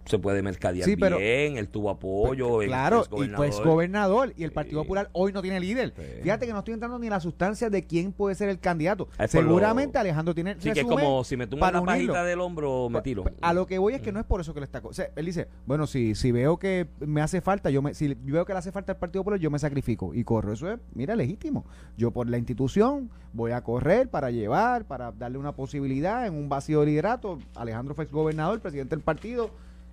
[0.05, 4.43] se puede mercadear Sí, pero- bien él tuvo apoyo él Claro, y pues gobernador y
[4.43, 4.85] el Partido Sí.
[4.85, 5.93] Popular hoy no tiene líder.
[5.95, 6.03] Sí.
[6.23, 9.07] Fíjate que no estoy entrando ni en la sustancia de quién puede ser el candidato.
[9.19, 12.23] Es lo- Seguramente Alejandro tiene sí que es como si me tumbo para una pajita
[12.23, 14.59] del hombro me tiro A lo que voy es que no es por eso que
[14.59, 14.81] le está.
[14.81, 17.93] co- O sea, él dice, bueno, si, si veo que me hace falta, yo me,
[17.93, 20.53] si veo que le hace falta al Partido Popular, yo me sacrifico y corro.
[20.53, 21.65] Eso es, mira, legítimo.
[21.97, 26.49] Yo por la institución voy a correr para llevar, para darle una posibilidad en un
[26.49, 27.39] vacío de liderato.
[27.55, 29.51] Alejandro fue gobernador, presidente del partido.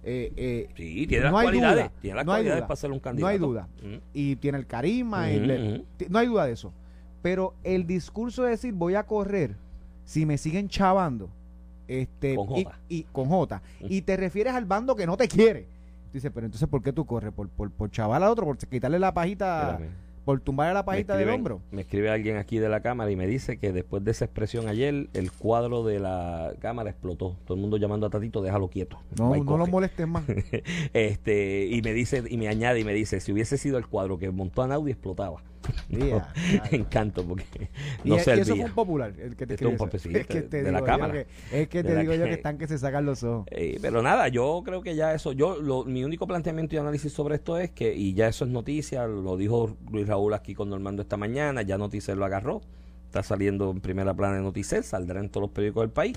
[0.08, 2.66] eh, eh, sí tiene las no hay cualidades duda, tiene las no hay cualidades duda,
[2.68, 3.68] para ser un no candidato hay duda.
[3.82, 3.96] Mm.
[4.14, 5.84] y tiene el carisma, y Ujú, le- ujú.
[5.96, 6.72] ti- no hay duda de eso.
[7.22, 9.56] Pero el discurso de decir voy a correr
[10.04, 11.28] si me siguen chavando,
[11.88, 12.78] este, Con y, J.
[12.88, 15.66] y- con J, y te refieres al bando que no te quiere.
[16.12, 17.32] Dice, pero entonces ¿por qué tú corres?
[17.32, 18.46] ¿Por, por, por chaval al otro?
[18.46, 19.72] ¿Por quitarle la pajita?
[19.72, 20.06] Espérame.
[20.26, 21.60] ¿Por tumbarle la pajita del hombro?
[21.70, 24.66] Me escribe alguien aquí de la cámara y me dice que después de esa expresión
[24.66, 27.36] ayer, el cuadro de la cámara explotó.
[27.44, 28.98] Todo el mundo llamando a Tatito, déjalo quieto.
[29.16, 30.24] No, no lo molestes más.
[30.94, 34.18] este y me dice y me añade y me dice si hubiese sido el cuadro
[34.18, 35.44] que montó a Naudi explotaba
[35.88, 36.64] Yeah, claro.
[36.72, 37.70] encanto porque
[38.04, 40.08] y, no y eso fue servía un popular, el que te Esto es un eso.
[40.28, 41.12] que te de la digo yo cámara.
[41.12, 41.26] que-
[41.62, 43.46] Es que te la digo yo que- están que se sacan los ojos.
[43.50, 47.12] Eh, pero nada yo creo que ya eso yo lo, mi único planteamiento y análisis
[47.12, 50.68] sobre esto es que y ya eso es noticia lo dijo Luis Raúl aquí con
[50.70, 52.60] Normando esta mañana ya Noticel lo agarró
[53.06, 56.16] está saliendo en primera plana de Noticel saldrá en todos los periódicos del país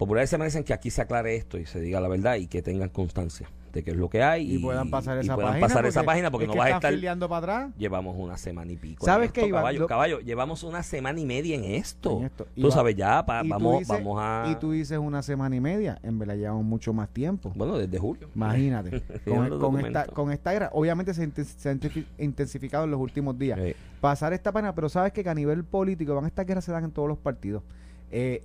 [0.00, 2.62] populares se merecen que aquí se aclare esto y se diga la verdad y que
[2.62, 5.68] tengan constancia de qué es lo que hay Y, puedan pasar y esa puedan página.
[5.68, 7.70] pasar esa página porque es no que vas a estar para atrás.
[7.78, 9.04] Llevamos una semana y pico.
[9.06, 9.60] ¿Sabes esto, Iván?
[9.60, 12.18] Caballo, Lo- caballo, llevamos una semana y media en esto.
[12.18, 12.44] En esto.
[12.46, 14.48] Tú Iván, sabes, ya pa- y vamos, dices- vamos a.
[14.50, 16.00] Y tú dices una semana y media.
[16.02, 17.52] En verdad llevamos mucho más tiempo.
[17.54, 18.28] Bueno, desde julio.
[18.34, 19.02] Imagínate.
[19.60, 21.22] Con, esta, con esta guerra, obviamente se,
[21.68, 21.78] ha
[22.18, 23.60] intensificado en los últimos días.
[24.00, 26.90] Pasar esta pena, pero sabes que, a nivel político, van estas guerras se dan en
[26.90, 27.62] todos los partidos.
[28.10, 28.42] Eh,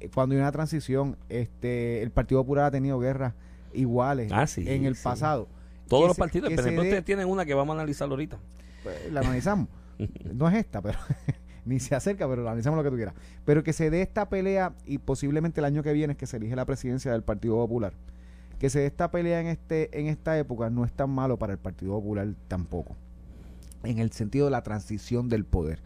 [0.00, 3.34] eh, cuando hay una transición, este, el Partido Popular ha tenido guerras
[3.72, 5.02] iguales Ah, sí, en el sí.
[5.04, 5.48] pasado.
[5.88, 6.50] todos los se- partidos.
[6.50, 8.38] PNP dé- ustedes tienen una que vamos a analizar ahorita.
[8.82, 9.68] pues, la analizamos.
[10.32, 10.98] no es esta, pero
[11.64, 13.14] ni se acerca, pero la analizamos lo que tú quieras.
[13.44, 16.36] Pero que se dé esta pelea y posiblemente el año que viene es que se
[16.36, 17.92] elige la presidencia del Partido Popular.
[18.58, 21.52] Que se dé esta pelea en este en esta época no es tan malo para
[21.52, 22.96] el Partido Popular tampoco.
[23.82, 25.80] En el sentido de la transición del poder.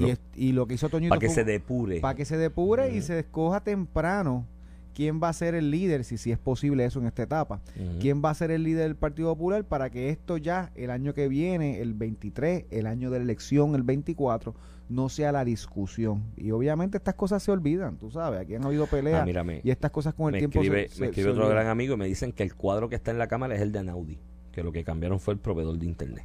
[0.00, 2.00] Y, y es- y lo que hizo Toñito Para que fue- se depure.
[2.00, 3.06] para que se depure y Ujú.
[3.06, 4.46] se escoja temprano
[4.94, 7.60] quién va a ser el líder, si, si es posible eso en esta etapa.
[8.00, 11.14] ¿Quién va a ser el líder del Partido Popular para que esto ya el año
[11.14, 14.54] que viene, el 23, el año de la elección, el 24,
[14.90, 16.24] no sea la discusión?
[16.36, 19.60] Y obviamente estas cosas se olvidan, tú sabes, aquí han habido peleas Ah, mírame.
[19.64, 21.62] y estas cosas con el tiempo escribe, se, me escribe se otro olvidan.
[21.62, 23.72] gran amigo y me dicen que el cuadro que está en la cámara es el
[23.72, 24.18] de Anaudi.
[24.52, 26.24] Que lo que cambiaron fue el proveedor de internet.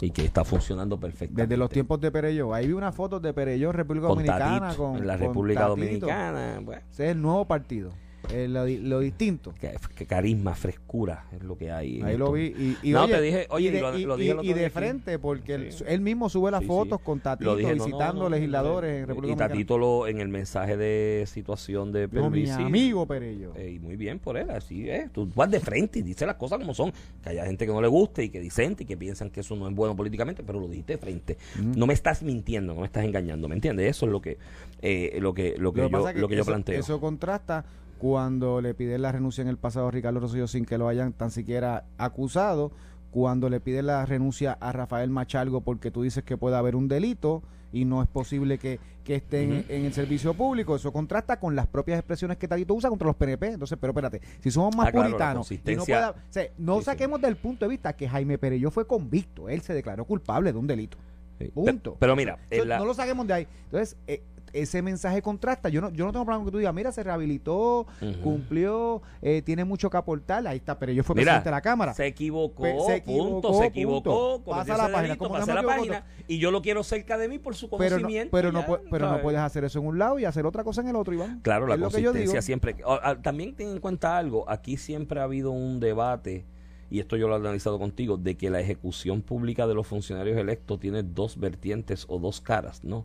[0.00, 1.42] Y que está funcionando perfectamente.
[1.42, 2.54] Desde los tiempos de Pereyó.
[2.54, 4.60] Ahí vi unas fotos de Pereyó, República con Dominicana.
[4.60, 5.66] Tatito, con, en la República.
[5.66, 6.60] Dominicana.
[6.62, 7.90] Bueno, Ese es el nuevo partido,
[8.32, 9.54] eh, lo, di- lo distinto.
[9.60, 12.00] que, que carisma, frescura es lo que hay.
[12.02, 12.46] Ahí lo vi.
[12.46, 14.66] Y, y No, oye, te dije- oye, y de, lo- y- lo dije y- de
[14.66, 14.72] aquí.
[14.74, 17.04] frente, porque él, mismo sube las Sí, fotos sí.
[17.04, 19.06] con Tatito dije, visitando no, no, legisladores en.
[19.08, 19.48] República Y Dominicana.
[19.48, 23.52] Tatito lo, en el mensaje de situación de Pierluisi, amigo Perello.
[23.56, 25.10] eh, y muy bien por él, así es.
[25.12, 26.92] Tú vas de frente y dices las cosas como son.
[27.22, 29.56] Que haya gente que no le guste y que disente y que piensan que eso
[29.56, 31.38] no es bueno políticamente, pero lo dijiste de frente.
[31.76, 33.88] No me estás mintiendo, no me estás engañando, ¿me entiendes?
[33.90, 34.38] Eso es lo que,
[34.82, 36.78] eh, lo que, lo que, yo, que lo que yo eso, planteo.
[36.80, 37.64] Eso contrasta
[37.98, 41.12] cuando le piden la renuncia en el pasado a Ricardo Rosselló sin que lo hayan
[41.12, 42.70] tan siquiera acusado,
[43.10, 46.88] cuando le piden la renuncia a Rafael Machalgo porque tú dices que puede haber un
[46.88, 50.76] delito y no es posible que, que esté en- el servicio público.
[50.76, 53.48] Eso contrasta con las propias expresiones que Tatito usa contra los PNP.
[53.48, 56.74] Entonces, pero espérate, si somos más Ah, claro, puritanos y no, pueda- o sea, no
[56.74, 56.84] Sí, sí.
[56.84, 59.48] saquemos del punto de vista que Jaime Perello fue convicto.
[59.48, 60.96] Él se declaró culpable de un delito.
[61.38, 61.46] Sí.
[61.48, 61.96] Punto.
[61.98, 63.46] Pero, pero mira, la- No lo saquemos de ahí.
[63.64, 65.68] Entonces, eh, ese mensaje contrasta.
[65.68, 67.86] Yo no, yo no tengo problema que tú digas, mira, se rehabilitó,
[68.22, 70.46] cumplió, eh, tiene mucho que aportar.
[70.46, 71.94] Ahí está, pero yo fui presidente de la Cámara.
[71.94, 75.62] Se equivocó, Pe- se equivocó, punto, se equivocó, Pasa la página, delito, no me la
[75.62, 78.30] página y yo lo quiero cerca de mí por su pero no, conocimiento.
[78.32, 80.64] pero, no, ya, pu- pero no puedes hacer eso en un lado y hacer otra
[80.64, 81.40] cosa en el otro, Iván.
[81.42, 82.76] Claro, la Es consistencia siempre.
[82.86, 86.44] ah, También ten en cuenta algo, aquí siempre ha habido un debate,
[86.90, 90.36] y esto yo lo he analizado contigo, de que la ejecución pública de los funcionarios
[90.38, 93.04] electos tiene dos vertientes o dos caras, ¿no?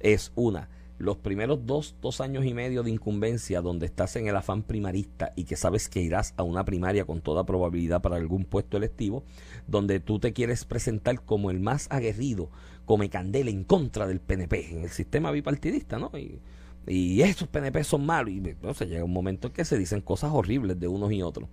[0.00, 4.36] Es una, los primeros dos, dos años y medio de incumbencia donde estás en el
[4.36, 8.44] afán primarista y que sabes que irás a una primaria con toda probabilidad para algún
[8.44, 9.24] puesto electivo,
[9.66, 12.50] donde tú te quieres presentar como el más aguerrido,
[12.84, 16.10] come candela en contra del PNP, en el sistema bipartidista, ¿no?
[16.16, 16.40] Y
[16.86, 18.32] y estos PNP son malos.
[18.34, 21.48] Y entonces llega un momento en que se dicen cosas horribles de unos y otros.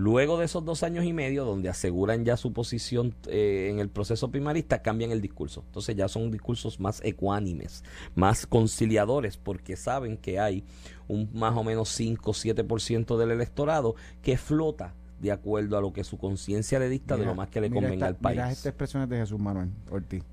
[0.00, 3.90] Luego de esos dos años y medio, donde aseguran ya su posición eh, en el
[3.90, 5.62] proceso primarista, cambian el discurso.
[5.66, 7.84] Entonces ya son discursos más ecuánimes,
[8.14, 10.64] más conciliadores, porque saben que hay
[11.06, 15.92] un más o menos 5 o 7% del electorado que flota de acuerdo a lo
[15.92, 18.36] que su conciencia le dicta de lo más que le convenga esta- al país.
[18.38, 20.24] Mira estas expresiones de Jesús Manuel Ortiz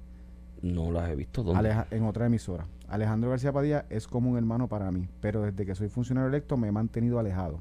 [0.61, 1.43] No las he visto.
[1.43, 1.59] ¿Dónde?
[1.59, 2.65] Aleja- en otra emisora.
[2.87, 6.55] Alejandro García Padilla es como un hermano para mí, pero desde que soy funcionario electo
[6.55, 7.59] me he mantenido alejado.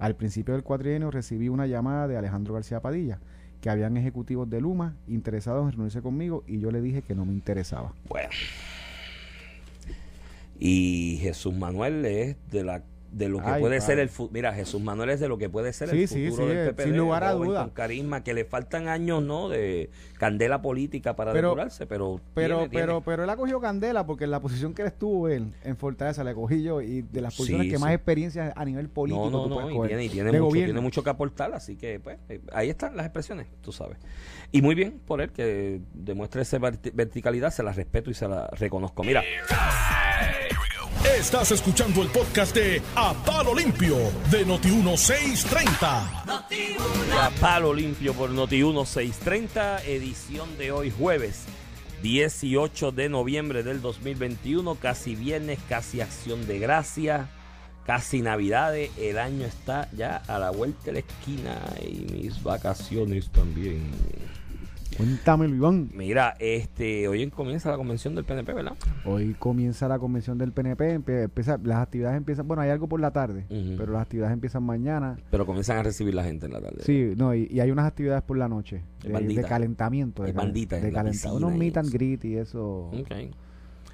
[0.00, 3.20] Al principio del cuatrienio recibí una llamada de Alejandro García Padilla,
[3.60, 7.26] que habían ejecutivos de Luma interesados en reunirse conmigo y yo le dije que no
[7.26, 7.92] me interesaba.
[8.08, 8.30] Bueno.
[10.58, 13.80] Y Jesús Manuel es de la de lo que Ay, puede padre.
[13.80, 14.32] ser el futuro.
[14.34, 16.68] Mira, Jesús Manuel es de lo que puede ser Sí, el sí, futuro sí, del
[16.68, 16.82] eh, PPD.
[16.84, 17.62] sin lugar a duda.
[17.62, 19.48] Con carisma, que le faltan años, ¿no?
[19.48, 22.20] De candela política para Pero- depurarse, pero.
[22.34, 22.82] Pero, tiene, tiene.
[22.86, 25.76] pero, pero él ha cogido candela porque en la posición que él estuvo él en
[25.76, 27.82] Fortaleza le cogí yo y de las posiciones Sí, que sí.
[27.82, 30.80] más experiencia a nivel político no, no, tú no, y tiene, y tiene mucho, tiene
[30.80, 33.98] mucho que aportar, así que pues eh, ahí están las expresiones, tú sabes.
[34.52, 38.28] Y muy bien por él que demuestre esa verti- verticalidad, se la respeto y se
[38.28, 39.02] la reconozco.
[39.02, 39.22] Mira,
[41.04, 43.96] Estás escuchando el podcast de A Palo Limpio
[44.30, 45.80] de Noti1630.
[45.82, 51.46] a palo limpio por Noti 1630, edición de hoy jueves
[52.02, 57.28] 18 de noviembre del 2021, casi viernes, casi acción de gracia,
[57.86, 63.30] casi navidades, el año está ya a la vuelta de la esquina y mis vacaciones
[63.30, 63.90] también.
[65.00, 65.90] Cuéntamelo, Iván.
[65.94, 68.72] Mira, este, hoy comienza la convención del PNP, ¿verdad?
[69.04, 73.00] Hoy comienza la convención del PNP, empie- empieza, las actividades empiezan, bueno, hay algo por
[73.00, 73.46] la tarde,
[73.78, 75.16] pero las actividades empiezan mañana.
[75.30, 76.82] Pero comienzan a recibir la gente en la tarde.
[76.84, 80.32] Sí, no, y, y hay unas actividades por la noche Hay de, de calentamiento, de,
[80.32, 82.88] bandita de la calenta- piscina unos meet and greet y eso.
[82.90, 83.10] Ok.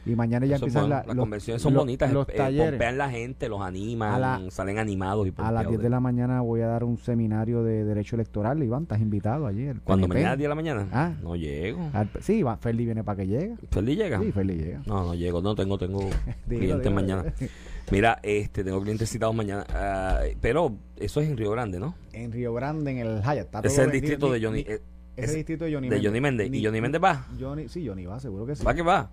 [0.07, 2.71] Y mañana ya Eso es empiezan la- las lo- convenciones son bonitas, los eh, talleres.
[2.75, 6.41] pompean la gente, los animan, la- salen animados y A las 10 de la mañana
[6.43, 9.65] voy a dar un seminario de derecho electoral, Iván, estás invitado allí.
[9.67, 11.13] el Cuando mañana a 10 de la mañana, Ah.
[11.23, 11.91] no llego.
[11.93, 13.57] Al- sí, Iván, Ferdi viene para que llegue.
[13.71, 14.21] ¿Feliz llega?
[14.21, 14.83] Sí, Ferdi llega.
[14.87, 15.99] No, no llego, no tengo, tengo
[16.49, 17.25] clientes mañana.
[17.91, 21.95] Mira, este, tengo clientes citados mañana, ah, pero eso es en Río Grande, ¿no?
[22.13, 23.39] En Río Grande, en el Hyatt.
[23.47, 24.01] Está Ese es todo el vendido.
[24.11, 24.81] distrito de Johnny, ni- eh,
[25.17, 26.07] Ese ese- distrito de Johnny de Méndez.
[26.09, 26.51] Johnny Méndez.
[26.53, 27.27] ¿Y Johnny Méndez va?
[27.41, 28.65] Johnny, sí, Johnny va, seguro que sí.
[28.65, 29.11] ¿Va que va?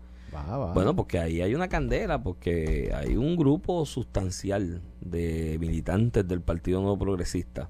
[0.74, 6.82] Bueno, porque ahí hay una candela, porque hay un grupo sustancial de militantes del Partido
[6.82, 7.70] Nuevo Progresista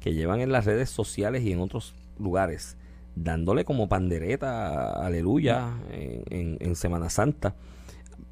[0.00, 2.76] que llevan en las redes sociales y en otros lugares
[3.16, 7.54] dándole como pandereta, aleluya, en, en- en Semana Santa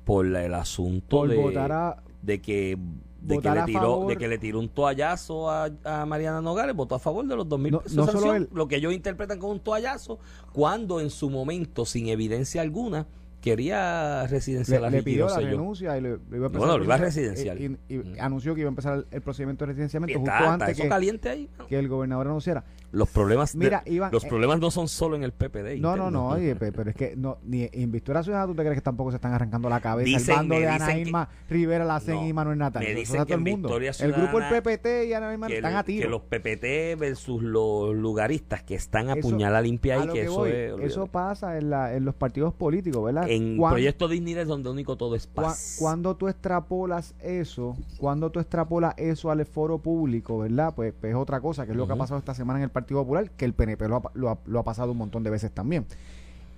[0.05, 2.77] por la- el asunto Por de, votar a- de que
[3.21, 6.97] de que, le tiró, de que le tiró un toallazo a, a Mariana Nogales, votó
[6.97, 7.97] a favor de los 2 mil No- pesos.
[7.97, 10.19] no solo lo que ellos interpretan como un toallazo,
[10.53, 13.07] cuando en su momento, sin evidencia alguna,
[13.43, 17.61] quería residencial le, pidió la renuncia y le, le iba a empezar iba a residencial.
[17.61, 18.15] y- y- y Mm.
[18.21, 21.51] anunció que iba a empezar el, procedimiento de residenciamiento Está- justo antes que, caliente ahí.
[21.69, 22.65] que el gobernador anunciara.
[22.93, 25.79] Los problemas, de- Mira, Iván, los eh, problemas no son solo en el PPD.
[25.81, 28.63] No, no, no, oye, pe- pero es que no, ni en Victoria Ciudadana tú te
[28.63, 31.29] crees que tampoco se están arrancando la cabeza Dicen- el bando de Ana que- Irma
[31.49, 32.83] Rivera Lacen No, y Manuel Natal.
[32.85, 33.77] me dicen que todo el mundo.
[33.79, 36.05] El grupo el PPT y Ana Irma están a tiro.
[36.07, 41.07] que los PPT versus los lugaristas que están a puñalada limpia lo que, eso eso
[41.07, 43.27] pasa en los partidos políticos, ¿verdad?
[43.35, 45.77] En Proyecto Dignidad es donde único todo es paz.
[45.79, 50.75] cuando tú extrapolas eso, cuando tú extrapolas eso al foro público, ¿verdad?
[50.75, 52.71] Pues, pues es otra cosa, que es lo que ha pasado esta semana en el
[52.71, 55.31] Partido Popular, que el PNP lo ha, lo ha- lo ha pasado un montón de
[55.31, 55.87] veces también.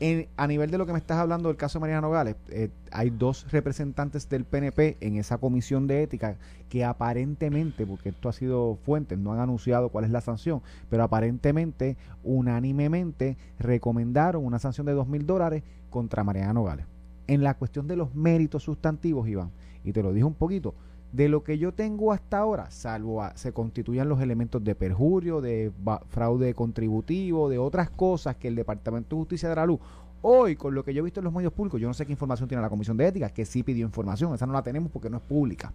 [0.00, 2.68] En- a nivel de lo que me estás hablando del caso de Mariana Nogales, eh,
[2.90, 6.37] hay dos representantes del PNP en esa comisión de ética
[6.68, 11.04] que aparentemente, porque esto ha sido fuentes, no han anunciado cuál es la sanción, pero
[11.04, 15.62] aparentemente, unánimemente, recomendaron una sanción de dos mil dólares
[15.94, 16.87] contra Mariana Nogales.
[17.28, 19.52] En la cuestión de los méritos sustantivos, Iván,
[19.85, 20.74] y te lo dije un poquito,
[21.12, 25.40] de lo que yo tengo hasta ahora, salvo a- se constituyan los elementos de perjurio,
[25.40, 25.70] de
[26.09, 29.78] fraude contributivo, de otras cosas que el Departamento de Justicia dará luz.
[30.22, 32.12] Hoy, con lo que yo he visto en los medios públicos, yo no sé qué
[32.12, 35.09] información tiene la Comisión de Ética, que sí pidió información, esa no la tenemos porque
[35.09, 35.72] no es pública.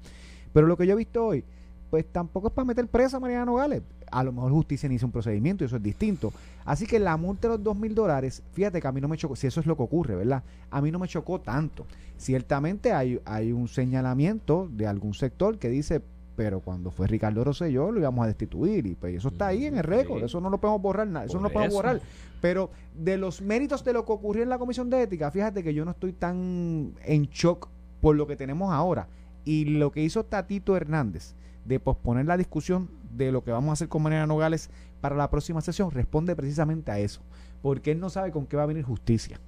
[0.51, 1.45] Pero lo que yo he visto hoy,
[1.89, 3.82] pues tampoco es para meter presa a Mariana Nogales.
[4.12, 6.32] A lo mejor justicia inicia un procedimiento y eso es distinto.
[6.65, 9.17] Así que la multa de los dos mil dólares, fíjate que a mí no me
[9.17, 10.43] chocó, si eso es lo que ocurre, ¿verdad?
[10.69, 11.86] A mí no me chocó tanto.
[12.17, 16.02] Ciertamente hay, hay un señalamiento de algún sector que dice,
[16.36, 19.78] pero cuando fue Ricardo Rosselló lo íbamos a destituir y pues eso está ahí en
[19.78, 21.78] el récord, eso no lo podemos borrar, nada, eso no lo podemos eso.
[21.78, 22.02] borrar.
[22.41, 25.73] Pero de los méritos de lo que ocurrió en la Comisión de Ética, fíjate que
[25.73, 27.67] yo no estoy tan en shock
[27.99, 29.08] por lo que tenemos ahora.
[29.43, 31.34] Y lo que hizo Tatito Hernández
[31.69, 35.29] de posponer la discusión de lo que vamos a hacer con Mariana Nogales para la
[35.29, 37.21] próxima sesión responde precisamente a eso.
[37.62, 39.39] Porque él no sabe con qué va a venir justicia.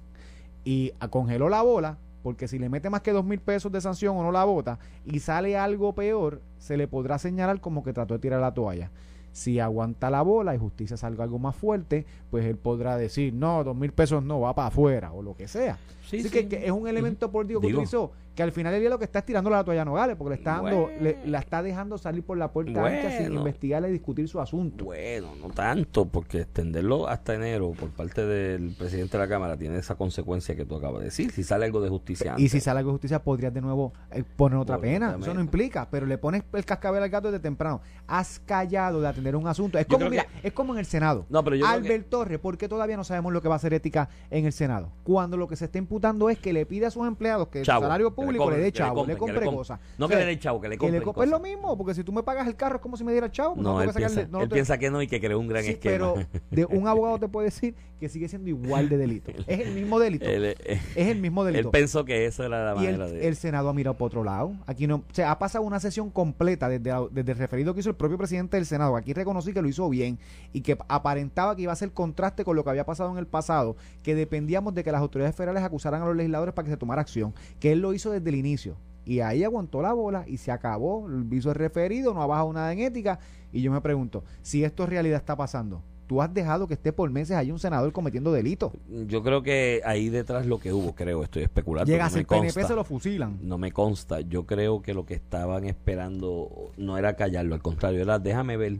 [0.64, 4.16] Y congeló la bola porque si le mete más que dos mil pesos de sanción
[4.16, 8.14] o no la vota y sale algo peor, se le podrá señalar como que trató
[8.14, 8.92] de tirar la toalla.
[9.32, 13.64] Si aguanta la bola y justicia salga algo más fuerte, pues él podrá decir, no,
[13.64, 15.76] dos mil pesos no, va para afuera o lo que sea.
[16.06, 16.30] Sí, Así sí.
[16.30, 17.80] que, que es un elemento político que Digo.
[17.80, 20.16] utilizó, que al final del día lo que está es tirando la toalla a Nogales,
[20.16, 23.88] porque le está dando, le- la está dejando salir por la puerta ancha sin investigarle
[23.90, 24.84] y discutir su asunto.
[24.86, 29.76] Bueno, no tanto, porque extenderlo hasta enero por parte del presidente de la Cámara tiene
[29.76, 31.30] esa consecuencia que tú acabas de decir.
[31.32, 34.22] Si sale algo de justicia Y si sale algo de justicia, podrías de nuevo eh,
[34.36, 35.16] poner otra pena.
[35.20, 37.80] Eso no implica, pero le pones el cascabel al gato desde temprano.
[38.06, 39.78] Has callado de atender un asunto.
[39.78, 41.26] Es Yo como, mira, que- es como en el Senado.
[41.28, 43.56] No, pero yo creo Albert Torres, ¿por qué todavía no sabemos lo que va a
[43.56, 44.90] hacer ética en el Senado?
[45.04, 47.80] Cuando lo que se está imputando es que le pide a sus empleados que Chavo,
[47.80, 49.80] su salario que le público le, dé chavo, le compre cosas.
[49.98, 52.22] No que le den chavo, que le compre- es lo mismo, porque si tú me
[52.22, 53.54] pagas el carro es como si me diera chavo.
[53.54, 55.64] pues No, él, piensa, no él te- piensa que no y que creó un gran
[55.64, 56.14] esquema.
[56.14, 56.14] pero
[56.50, 59.30] de un abogado te puede decir que sigue siendo igual de delito.
[59.46, 60.24] Es el mismo delito.
[60.28, 60.56] eh,
[60.96, 61.70] es el mismo él delito.
[61.70, 63.28] pensó que eso era la el, manera de...
[63.28, 64.52] el Senado ha mirado por otro lado.
[64.66, 67.90] Aquí no, o sea, ha pasado una sesión completa desde, desde el referido que hizo
[67.90, 68.96] el propio presidente del Senado.
[68.96, 70.18] Aquí reconocí que lo hizo bien
[70.52, 73.26] y que aparentaba que iba a ser contraste con lo que había pasado en el
[73.26, 76.76] pasado, que dependíamos de que las autoridades federales acusaran a los legisladores para que se
[76.76, 78.76] tomara acción, que él lo hizo desde el inicio.
[79.04, 82.72] Y ahí aguantó la bola y se acabó, hizo el referido, no ha bajado nada
[82.72, 83.18] en ética.
[83.52, 86.92] Y yo me pregunto, si esto en realidad está pasando, tú has dejado que esté
[86.92, 88.72] por meses ahí un senador cometiendo delitos.
[89.06, 91.90] Yo creo que ahí detrás lo que hubo, creo, estoy especulando.
[91.90, 92.68] Llega no ser PNP, consta.
[92.68, 93.38] se lo fusilan.
[93.42, 94.20] No me consta.
[94.20, 98.78] Yo creo que lo que estaban esperando no era callarlo, al contrario, era déjame ver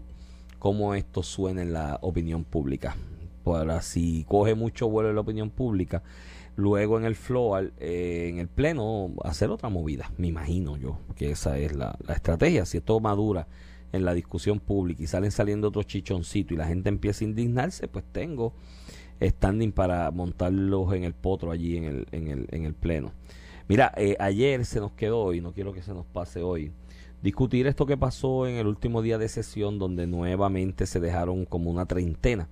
[0.59, 2.97] cómo esto suena en la opinión pública.
[3.45, 6.03] Para si coge mucho vuelo en la opinión pública,
[6.57, 10.13] luego en el floor, eh, en el pleno, hacer otra movida.
[10.17, 12.65] Me imagino yo que esa es la, la estrategia.
[12.67, 13.49] Si esto madura
[13.93, 17.89] en la discusión pública y salen saliendo otros chichoncitos y la gente empieza a indignarse,
[17.89, 18.55] pues tengo
[19.21, 23.13] standing para montarlos en el potro allí en el, en el, en el pleno.
[23.69, 26.73] Mira, eh, ayer se nos quedó, y no quiero que se nos pase hoy,
[27.23, 31.71] discutir esto que pasó en el último día de sesión, donde nuevamente se dejaron como
[31.71, 32.49] una treintena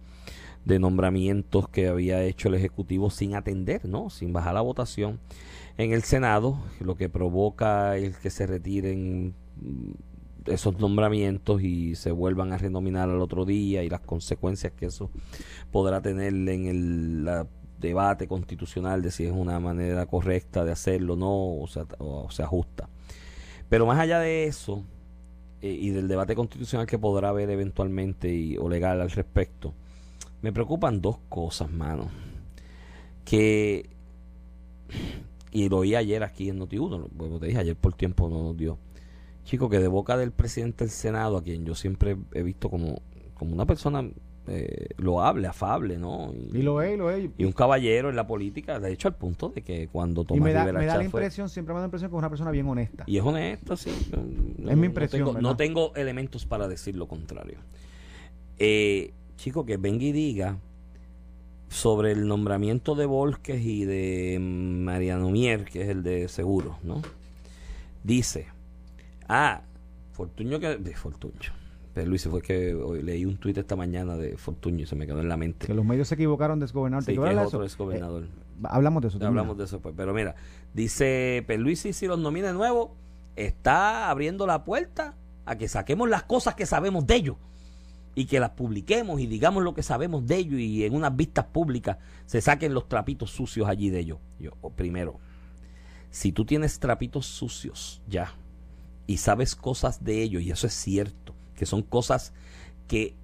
[0.64, 4.10] de nombramientos que había hecho el Ejecutivo sin atender, ¿no?
[4.10, 5.20] Sin bajar la votación
[5.78, 9.92] en el Senado, lo que provoca el que se retiren mm,
[10.46, 15.10] esos nombramientos y se vuelvan a renominar al otro día y las consecuencias que eso
[15.70, 17.46] podrá tener en el
[17.78, 22.30] debate constitucional de si es una manera correcta de hacerlo o no, o se, o
[22.30, 22.88] se ajusta.
[23.68, 24.84] Pero más allá de eso,
[25.62, 29.74] eh, y del debate constitucional que podrá haber eventualmente o legal al respecto,
[30.42, 32.08] me preocupan dos cosas, mano.
[33.24, 33.88] Que,
[35.52, 38.56] y lo oí ayer aquí en Noti1, como te dije, ayer por tiempo no nos
[38.56, 38.78] dio.
[39.44, 43.00] Chico, que de boca del presidente del Senado, a quien yo siempre he visto como,
[43.34, 44.08] como una persona
[44.46, 46.32] eh, loable, afable, ¿no?
[46.52, 47.30] Y lo es, y lo es.
[47.36, 50.42] y un caballero en la política, de hecho, al punto de que cuando Y Tomás
[50.44, 52.18] me da, Rivera me da la fue- impresión, siempre me da la impresión que es
[52.18, 53.04] una persona bien honesta.
[53.06, 53.90] y es honesto, sí.
[54.58, 55.50] No- Es mi no impresión, tengo- ¿verdad?
[55.50, 57.58] No tengo elementos para decir lo contrario.
[58.58, 60.58] Eh, chico, que venga y diga
[61.68, 67.00] sobre el nombramiento de Volques y de Mariano Mier, que es el de seguro, ¿no?
[68.04, 68.48] Dice,
[69.28, 69.62] ah,
[70.12, 70.76] Fortuño que...
[70.76, 71.52] De Fortuño.
[71.94, 75.06] Pero Luis, fue que hoy leí un tuit esta mañana de Fortuño y se me
[75.06, 75.66] quedó en la mente.
[75.66, 77.04] Que los medios se equivocaron de desgobernador.
[77.04, 78.24] ¿Te Sí, que es otro exgobernador.
[78.24, 78.28] Eh,
[78.64, 79.26] hablamos de eso.
[79.26, 79.94] Hablamos de eso pues.
[79.96, 80.34] Pero mira,
[80.74, 82.94] dice Perluisi si los nomina de nuevo,
[83.36, 87.36] está abriendo la puerta a que saquemos las cosas que sabemos de ellos
[88.14, 91.46] y que las publiquemos y digamos lo que sabemos de ellos y en unas vistas
[91.46, 94.18] públicas se saquen los trapitos sucios allí de ellos.
[94.38, 95.18] Yo, o primero,
[96.10, 98.34] si tú tienes trapitos sucios ya
[99.06, 102.32] y sabes cosas de ellos, y eso es cierto, que son cosas
[102.88, 103.14] que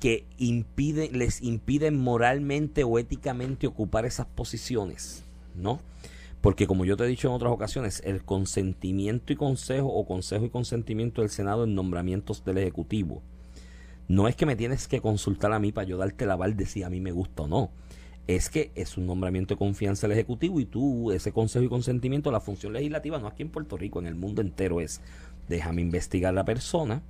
[0.00, 5.22] que impiden, les impiden moralmente o éticamente ocupar esas posiciones,
[5.54, 5.78] ¿no?
[6.40, 10.46] Porque como yo te he dicho en otras ocasiones, el consentimiento y consejo o consejo
[10.46, 13.22] y consentimiento del Senado en nombramientos del Ejecutivo
[14.10, 16.66] no es que me tienes que consultar a mí para yo darte la aval de
[16.66, 17.70] si a mí me gusta o no.
[18.26, 22.32] Es que es un nombramiento de confianza del Ejecutivo y tú, ese consejo y consentimiento,
[22.32, 25.00] la función legislativa, no aquí en Puerto Rico, en el mundo entero, es
[25.48, 27.04] déjame investigar a la persona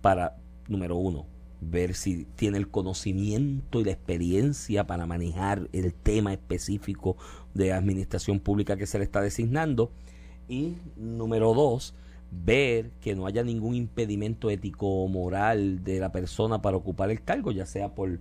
[0.00, 1.26] para, número uno,
[1.60, 7.18] ver si tiene el conocimiento y la experiencia para manejar el tema específico
[7.52, 9.92] de administración pública que se le está designando.
[10.48, 11.94] Y número dos,
[12.30, 17.22] ver que no haya ningún impedimento ético o moral de la persona para ocupar el
[17.22, 18.18] cargo, ya sea por,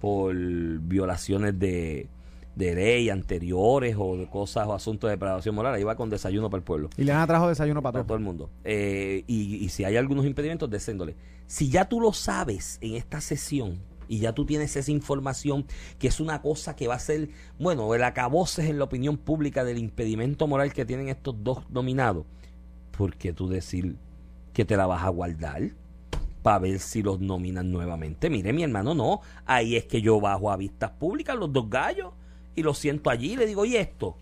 [0.00, 2.08] por violaciones de,
[2.56, 5.74] de ley anteriores o de cosas o asuntos de depravación moral.
[5.74, 8.16] Ahí va con desayuno para el pueblo Y le han trajo desayuno para para todo
[8.16, 8.50] el mundo.
[8.64, 11.16] Eh, y, y si hay algunos impedimentos, descéndole.
[11.46, 13.78] Si ya tú lo sabes en esta sesión,
[14.08, 15.66] y ya tú tienes esa información
[15.98, 19.64] que es una cosa que va a ser, bueno, el acabose en la opinión pública
[19.64, 22.26] del impedimento moral que tienen estos dos nominados,
[22.96, 23.96] ¿por qué tú decir
[24.52, 25.72] que te la vas a guardar?
[26.44, 28.28] para ver si los nominan nuevamente.
[28.28, 29.22] Mire, mi hermano, no.
[29.46, 32.12] Ahí es que yo bajo a vistas públicas los dos gallos
[32.54, 34.14] y los siento allí y le digo, ¿y esto?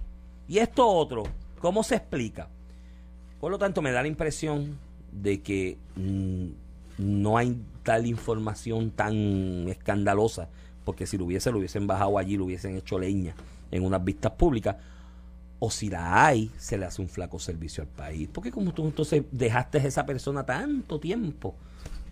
[0.46, 1.24] ¿Y esto otro?
[1.58, 2.48] ¿Cómo se explica?
[3.40, 4.78] Por lo tanto, me da la impresión
[5.10, 6.46] de que mm,
[6.98, 10.48] no hay tal información tan escandalosa,
[10.84, 13.34] porque si lo hubiese, lo hubiesen bajado allí, lo hubiesen hecho leña
[13.72, 14.76] en unas vistas públicas,
[15.64, 18.28] o si la hay, se le hace un flaco servicio al país.
[18.32, 21.54] Porque como tú entonces dejaste a esa persona tanto tiempo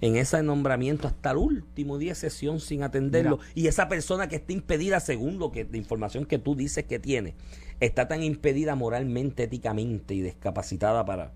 [0.00, 4.36] en ese nombramiento hasta el último día de sesión sin atenderlo, y esa persona que
[4.36, 7.34] está impedida, según lo que, la información que tú dices que tiene,
[7.80, 11.32] está tan impedida moralmente, éticamente y discapacitada para,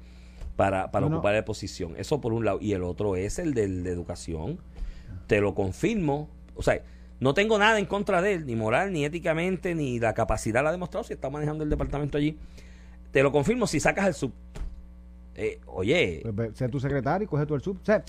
[0.55, 1.95] para, para ocupar la posición.
[1.97, 2.61] Eso por un lado.
[2.61, 4.61] Y el otro es el de, de educación.
[5.27, 6.29] Te lo confirmo.
[6.55, 6.81] O sea,
[7.25, 10.69] no tengo nada en contra de él, ni moral, ni éticamente, ni la capacidad la
[10.69, 12.37] ha demostrado si está manejando el departamento allí.
[13.13, 14.35] Te lo confirmo si sacas el sub.
[15.35, 16.23] Eh, oye.
[16.37, 17.79] Pues, sea tu secretario y coge tú el sub.
[17.81, 18.05] O sea,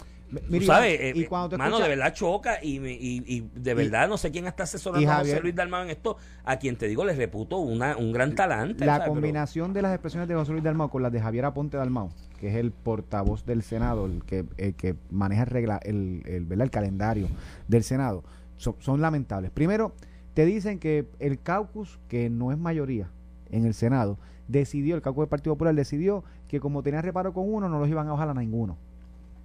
[0.50, 4.18] Tú sabes, eh, y cuando mano, de verdad choca y, y, y de verdad no
[4.18, 7.14] sé quién está asesorando a José Luis Dalmau en esto, a quien te digo le
[7.14, 8.86] reputo una, un gran talante.
[8.86, 12.10] La combinación de las expresiones de José Luis Dalmau con las de Javier Aponte Dalmau,
[12.40, 16.60] que es el portavoz del Senado, el que, el que maneja el, regla, el, el,
[16.60, 17.28] el calendario
[17.68, 18.24] del Senado,
[18.58, 19.52] son, son lamentables.
[19.52, 19.94] Primero,
[20.34, 23.10] te dicen que el caucus, que no es mayoría
[23.50, 27.52] en el Senado, decidió, el caucus del Partido Popular decidió que como tenía reparo con
[27.52, 28.78] uno, no los iban a bajar a ninguno.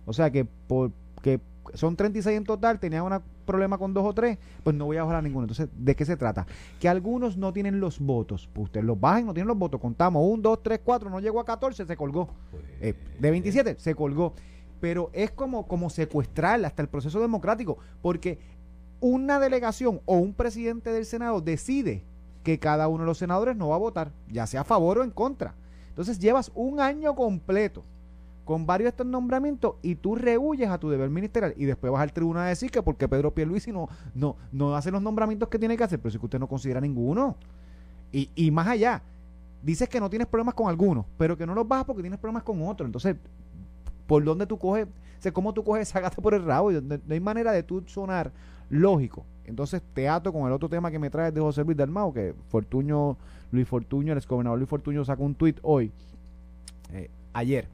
[0.07, 0.93] O sea que por
[1.23, 1.41] que
[1.75, 5.03] son 36 en total, tenía un problema con dos o tres, pues no voy a
[5.03, 5.45] bajar a ninguno.
[5.45, 6.47] Entonces, ¿de qué se trata?
[6.81, 8.49] Que algunos no tienen los votos.
[8.53, 9.81] Pues ustedes los bajen, no tienen los votos.
[9.81, 12.31] Contamos, 1, 2, 3, 4, no llegó a 14, se colgó.
[12.51, 14.35] Pues, eh, de 27, se colgó.
[14.81, 18.39] Pero es como, como secuestrar hasta el proceso democrático, porque
[19.01, 22.05] una delegación o un presidente del Senado decide
[22.43, 25.05] que cada uno de los senadores no va a votar, ya sea a favor o
[25.05, 25.55] en contra.
[25.89, 27.83] Entonces llevas un año completo
[28.45, 32.03] con varios de estos nombramientos y tú rehuyes a tu deber ministerial y después vas
[32.03, 35.59] al tribunal a decir que porque Pedro Pierluisi no, no, no hace los nombramientos que
[35.59, 37.37] tiene que hacer, pero si que usted no considera ninguno.
[38.13, 39.03] Y, y más allá,
[39.63, 42.43] dices que no tienes problemas con algunos, pero que no los bajas porque tienes problemas
[42.43, 42.87] con otros.
[42.87, 43.17] Entonces,
[44.07, 44.89] ¿por dónde tú coges?
[45.25, 46.73] O ¿cómo tú coges esa gata por el rabo?
[46.73, 48.33] No, no, hay manera de tú sonar
[48.71, 49.27] lógico.
[49.45, 53.19] Entonces, teatro con el otro tema que me trae de José Luis Dalmao, que Fortuño,
[53.51, 55.91] Luis Fortuño, el exgobernador Luis Fortuño sacó un tuit hoy,
[56.93, 57.69] eh, ayer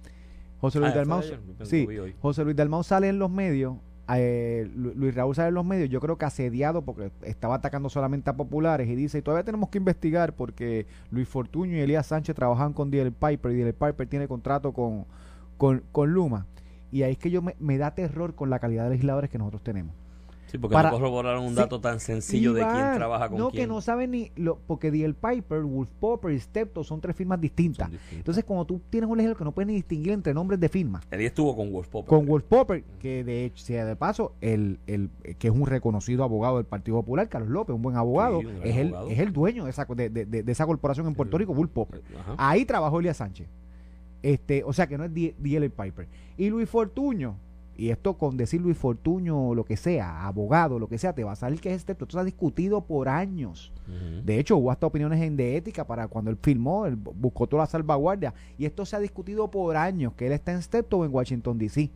[0.61, 1.23] José Luis ah,
[1.65, 1.87] sí,
[2.21, 3.77] José Luis Dalmau sale en los medios,
[4.15, 8.31] eh, Luis Raúl sale en los medios, yo creo que asediado porque estaba atacando solamente
[8.31, 12.73] a populares y dice, todavía tenemos que investigar porque Luis Fortuño y Elías Sánchez trabajan
[12.73, 15.05] con Diel Piper y Diel Piper tiene contrato con,
[15.59, 16.47] con, Luma.
[16.91, 19.39] Y ahí es que yo me, me da terror con la calidad de legisladores que
[19.39, 19.95] nosotros tenemos.
[20.47, 23.69] Sí, porque no corroboraron un dato tan sencillo de quién trabaja con no, quién.
[23.69, 24.31] No, que no saben ni...
[24.37, 25.15] Lo, porque D.L.
[25.15, 27.91] Piper, Wolf Popper y Stepto son tres firmas distintas.
[28.13, 31.05] Entonces, cuando tú tienes un legislador que no puedes ni distinguir entre nombres de firmas.
[31.11, 32.09] Él estuvo con Wolf Popper.
[32.09, 36.23] Con Wolf Popper, que de hecho, sea de paso, el, el, que es un reconocido
[36.25, 39.71] abogado del Partido Popular, Carlos López, un buen abogado, es, El, es el dueño de
[39.71, 42.03] esa, de, de, de esa corporación en Puerto Rico, Wolf Popper.
[42.37, 43.49] Ahí trabajó Elías Sánchez.
[44.23, 45.71] Este, o sea que no es D.L.
[45.71, 46.09] Piper.
[46.37, 47.37] Y Luis Fortuño,
[47.77, 51.33] y esto con decir Luis Fortuño, lo que sea, abogado, lo que sea, te va
[51.33, 53.73] a salir que es este, esto se ha discutido por años.
[54.25, 57.63] De hecho, hubo hasta opiniones en de ética para cuando él filmó, él buscó toda
[57.63, 58.35] la salvaguardia.
[58.59, 61.57] Y esto se ha discutido por años, que él está en Stepto o en Washington,
[61.57, 61.91] D.C.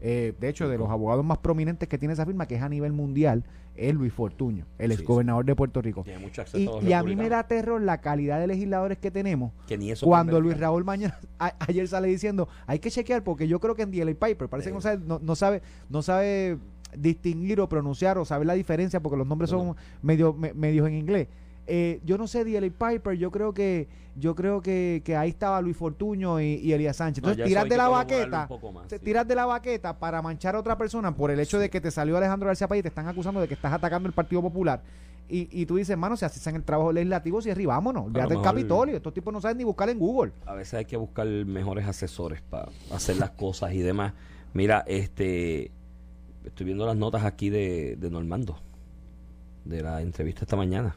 [0.00, 2.68] Eh, de hecho, de los abogados más prominentes que tiene esa firma, que es a
[2.68, 3.44] nivel mundial,
[3.76, 6.04] es Luis Fortuño, el ex gobernador de Puerto Rico.
[6.54, 9.52] y, a, mí me da terror la calidad de legisladores que tenemos.
[10.02, 11.18] cuando Luis Raúl mañana
[11.58, 14.14] ayer sale diciendo, hay que chequear porque yo creo que en D.L.
[14.14, 16.58] Piper parece que no sabe, no, sabe, no sabe
[16.96, 21.28] distinguir o pronunciar o saber la diferencia porque los nombres son medio, medios en inglés.
[21.66, 22.70] Eh, yo no sé, D.L.
[22.70, 23.88] Piper, yo creo que
[24.18, 27.22] yo creo que, que ahí estaba Luis Fortuño y, y Elías Sánchez.
[27.22, 28.48] Entonces, tiras de la baqueta,
[29.02, 31.90] tiras de la baqueta para manchar a otra persona por el hecho de que te
[31.90, 34.80] salió Alejandro García País y te están acusando de que estás atacando el Partido Popular.
[35.28, 38.42] Y, y tú dices, hermano, si hacen el trabajo legislativo, si arriba, vámonos, olvídate el
[38.42, 38.96] Capitolio.
[38.96, 40.32] Estos tipos no saben ni buscar en Google.
[40.46, 44.14] A veces hay que buscar mejores asesores para hacer las cosas y demás.
[44.54, 45.72] Mira, este
[46.44, 48.56] estoy viendo las notas aquí de, de Normando,
[49.64, 50.96] de la entrevista esta mañana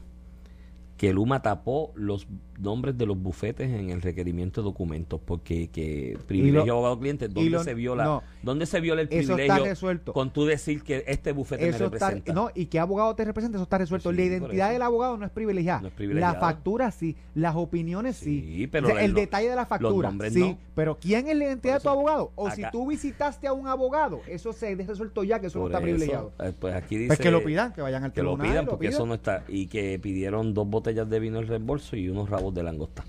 [1.00, 2.26] que Luma tapó los
[2.58, 7.26] nombres de los bufetes en el requerimiento de documentos porque que privilegio lo- abogado cliente
[7.28, 8.22] dónde lo- se viola no.
[8.42, 10.12] dónde se viola el Eso está privilegio resuelto.
[10.12, 13.24] con tú decir que este bufete Eso me está, representa no, y qué abogado te
[13.24, 14.10] representa, eso está resuelto.
[14.10, 15.80] Sí, la identidad del abogado no es privilegiada.
[15.80, 16.34] No es privilegiada.
[16.34, 18.42] La factura sí, las opiniones sí.
[18.42, 20.54] Sí, pero O sea, el detalle de la factura sí.
[20.74, 22.30] Pero ¿quién es la identidad de tu abogado?
[22.34, 25.66] O si tú visitaste a un abogado, eso se ha resuelto ya, que eso no
[25.68, 26.32] está eso, privilegiado.
[26.40, 28.52] eh, pues aquí dice Pues que lo pidan, que vayan al que lo tribunal.
[28.52, 28.94] pidan lo porque pidan.
[29.00, 32.54] eso no está y que pidieron dos botellas de vino en reembolso y unos rabos
[32.54, 33.04] de langosta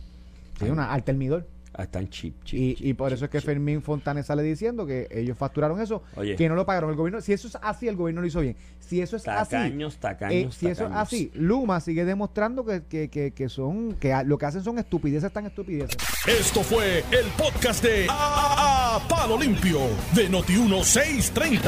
[0.60, 1.48] Sí, una, al termidor.
[1.84, 3.46] Están chip, chip, Y, chip, y por chip, eso es que chip.
[3.46, 6.36] Fermín Fontanes sale diciendo que ellos facturaron eso, Oye.
[6.36, 7.22] que no lo pagaron el gobierno.
[7.22, 8.56] Si eso es así, el gobierno lo hizo bien.
[8.80, 12.84] Si eso es tacaños así, tacaños eh, si eso es así, Luma sigue demostrando que,
[12.84, 15.98] que, que, que son que a- lo que hacen son estupideces tan estupideces.
[16.28, 19.80] Esto fue el podcast de A, A- Palo Limpio
[20.14, 21.62] de Noti1630.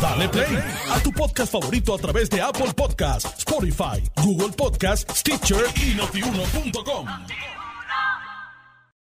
[0.00, 0.58] Dale play
[0.90, 7.06] a tu podcast favorito a través de Apple Podcasts, Spotify, Google Podcasts, Stitcher y notiuno.com.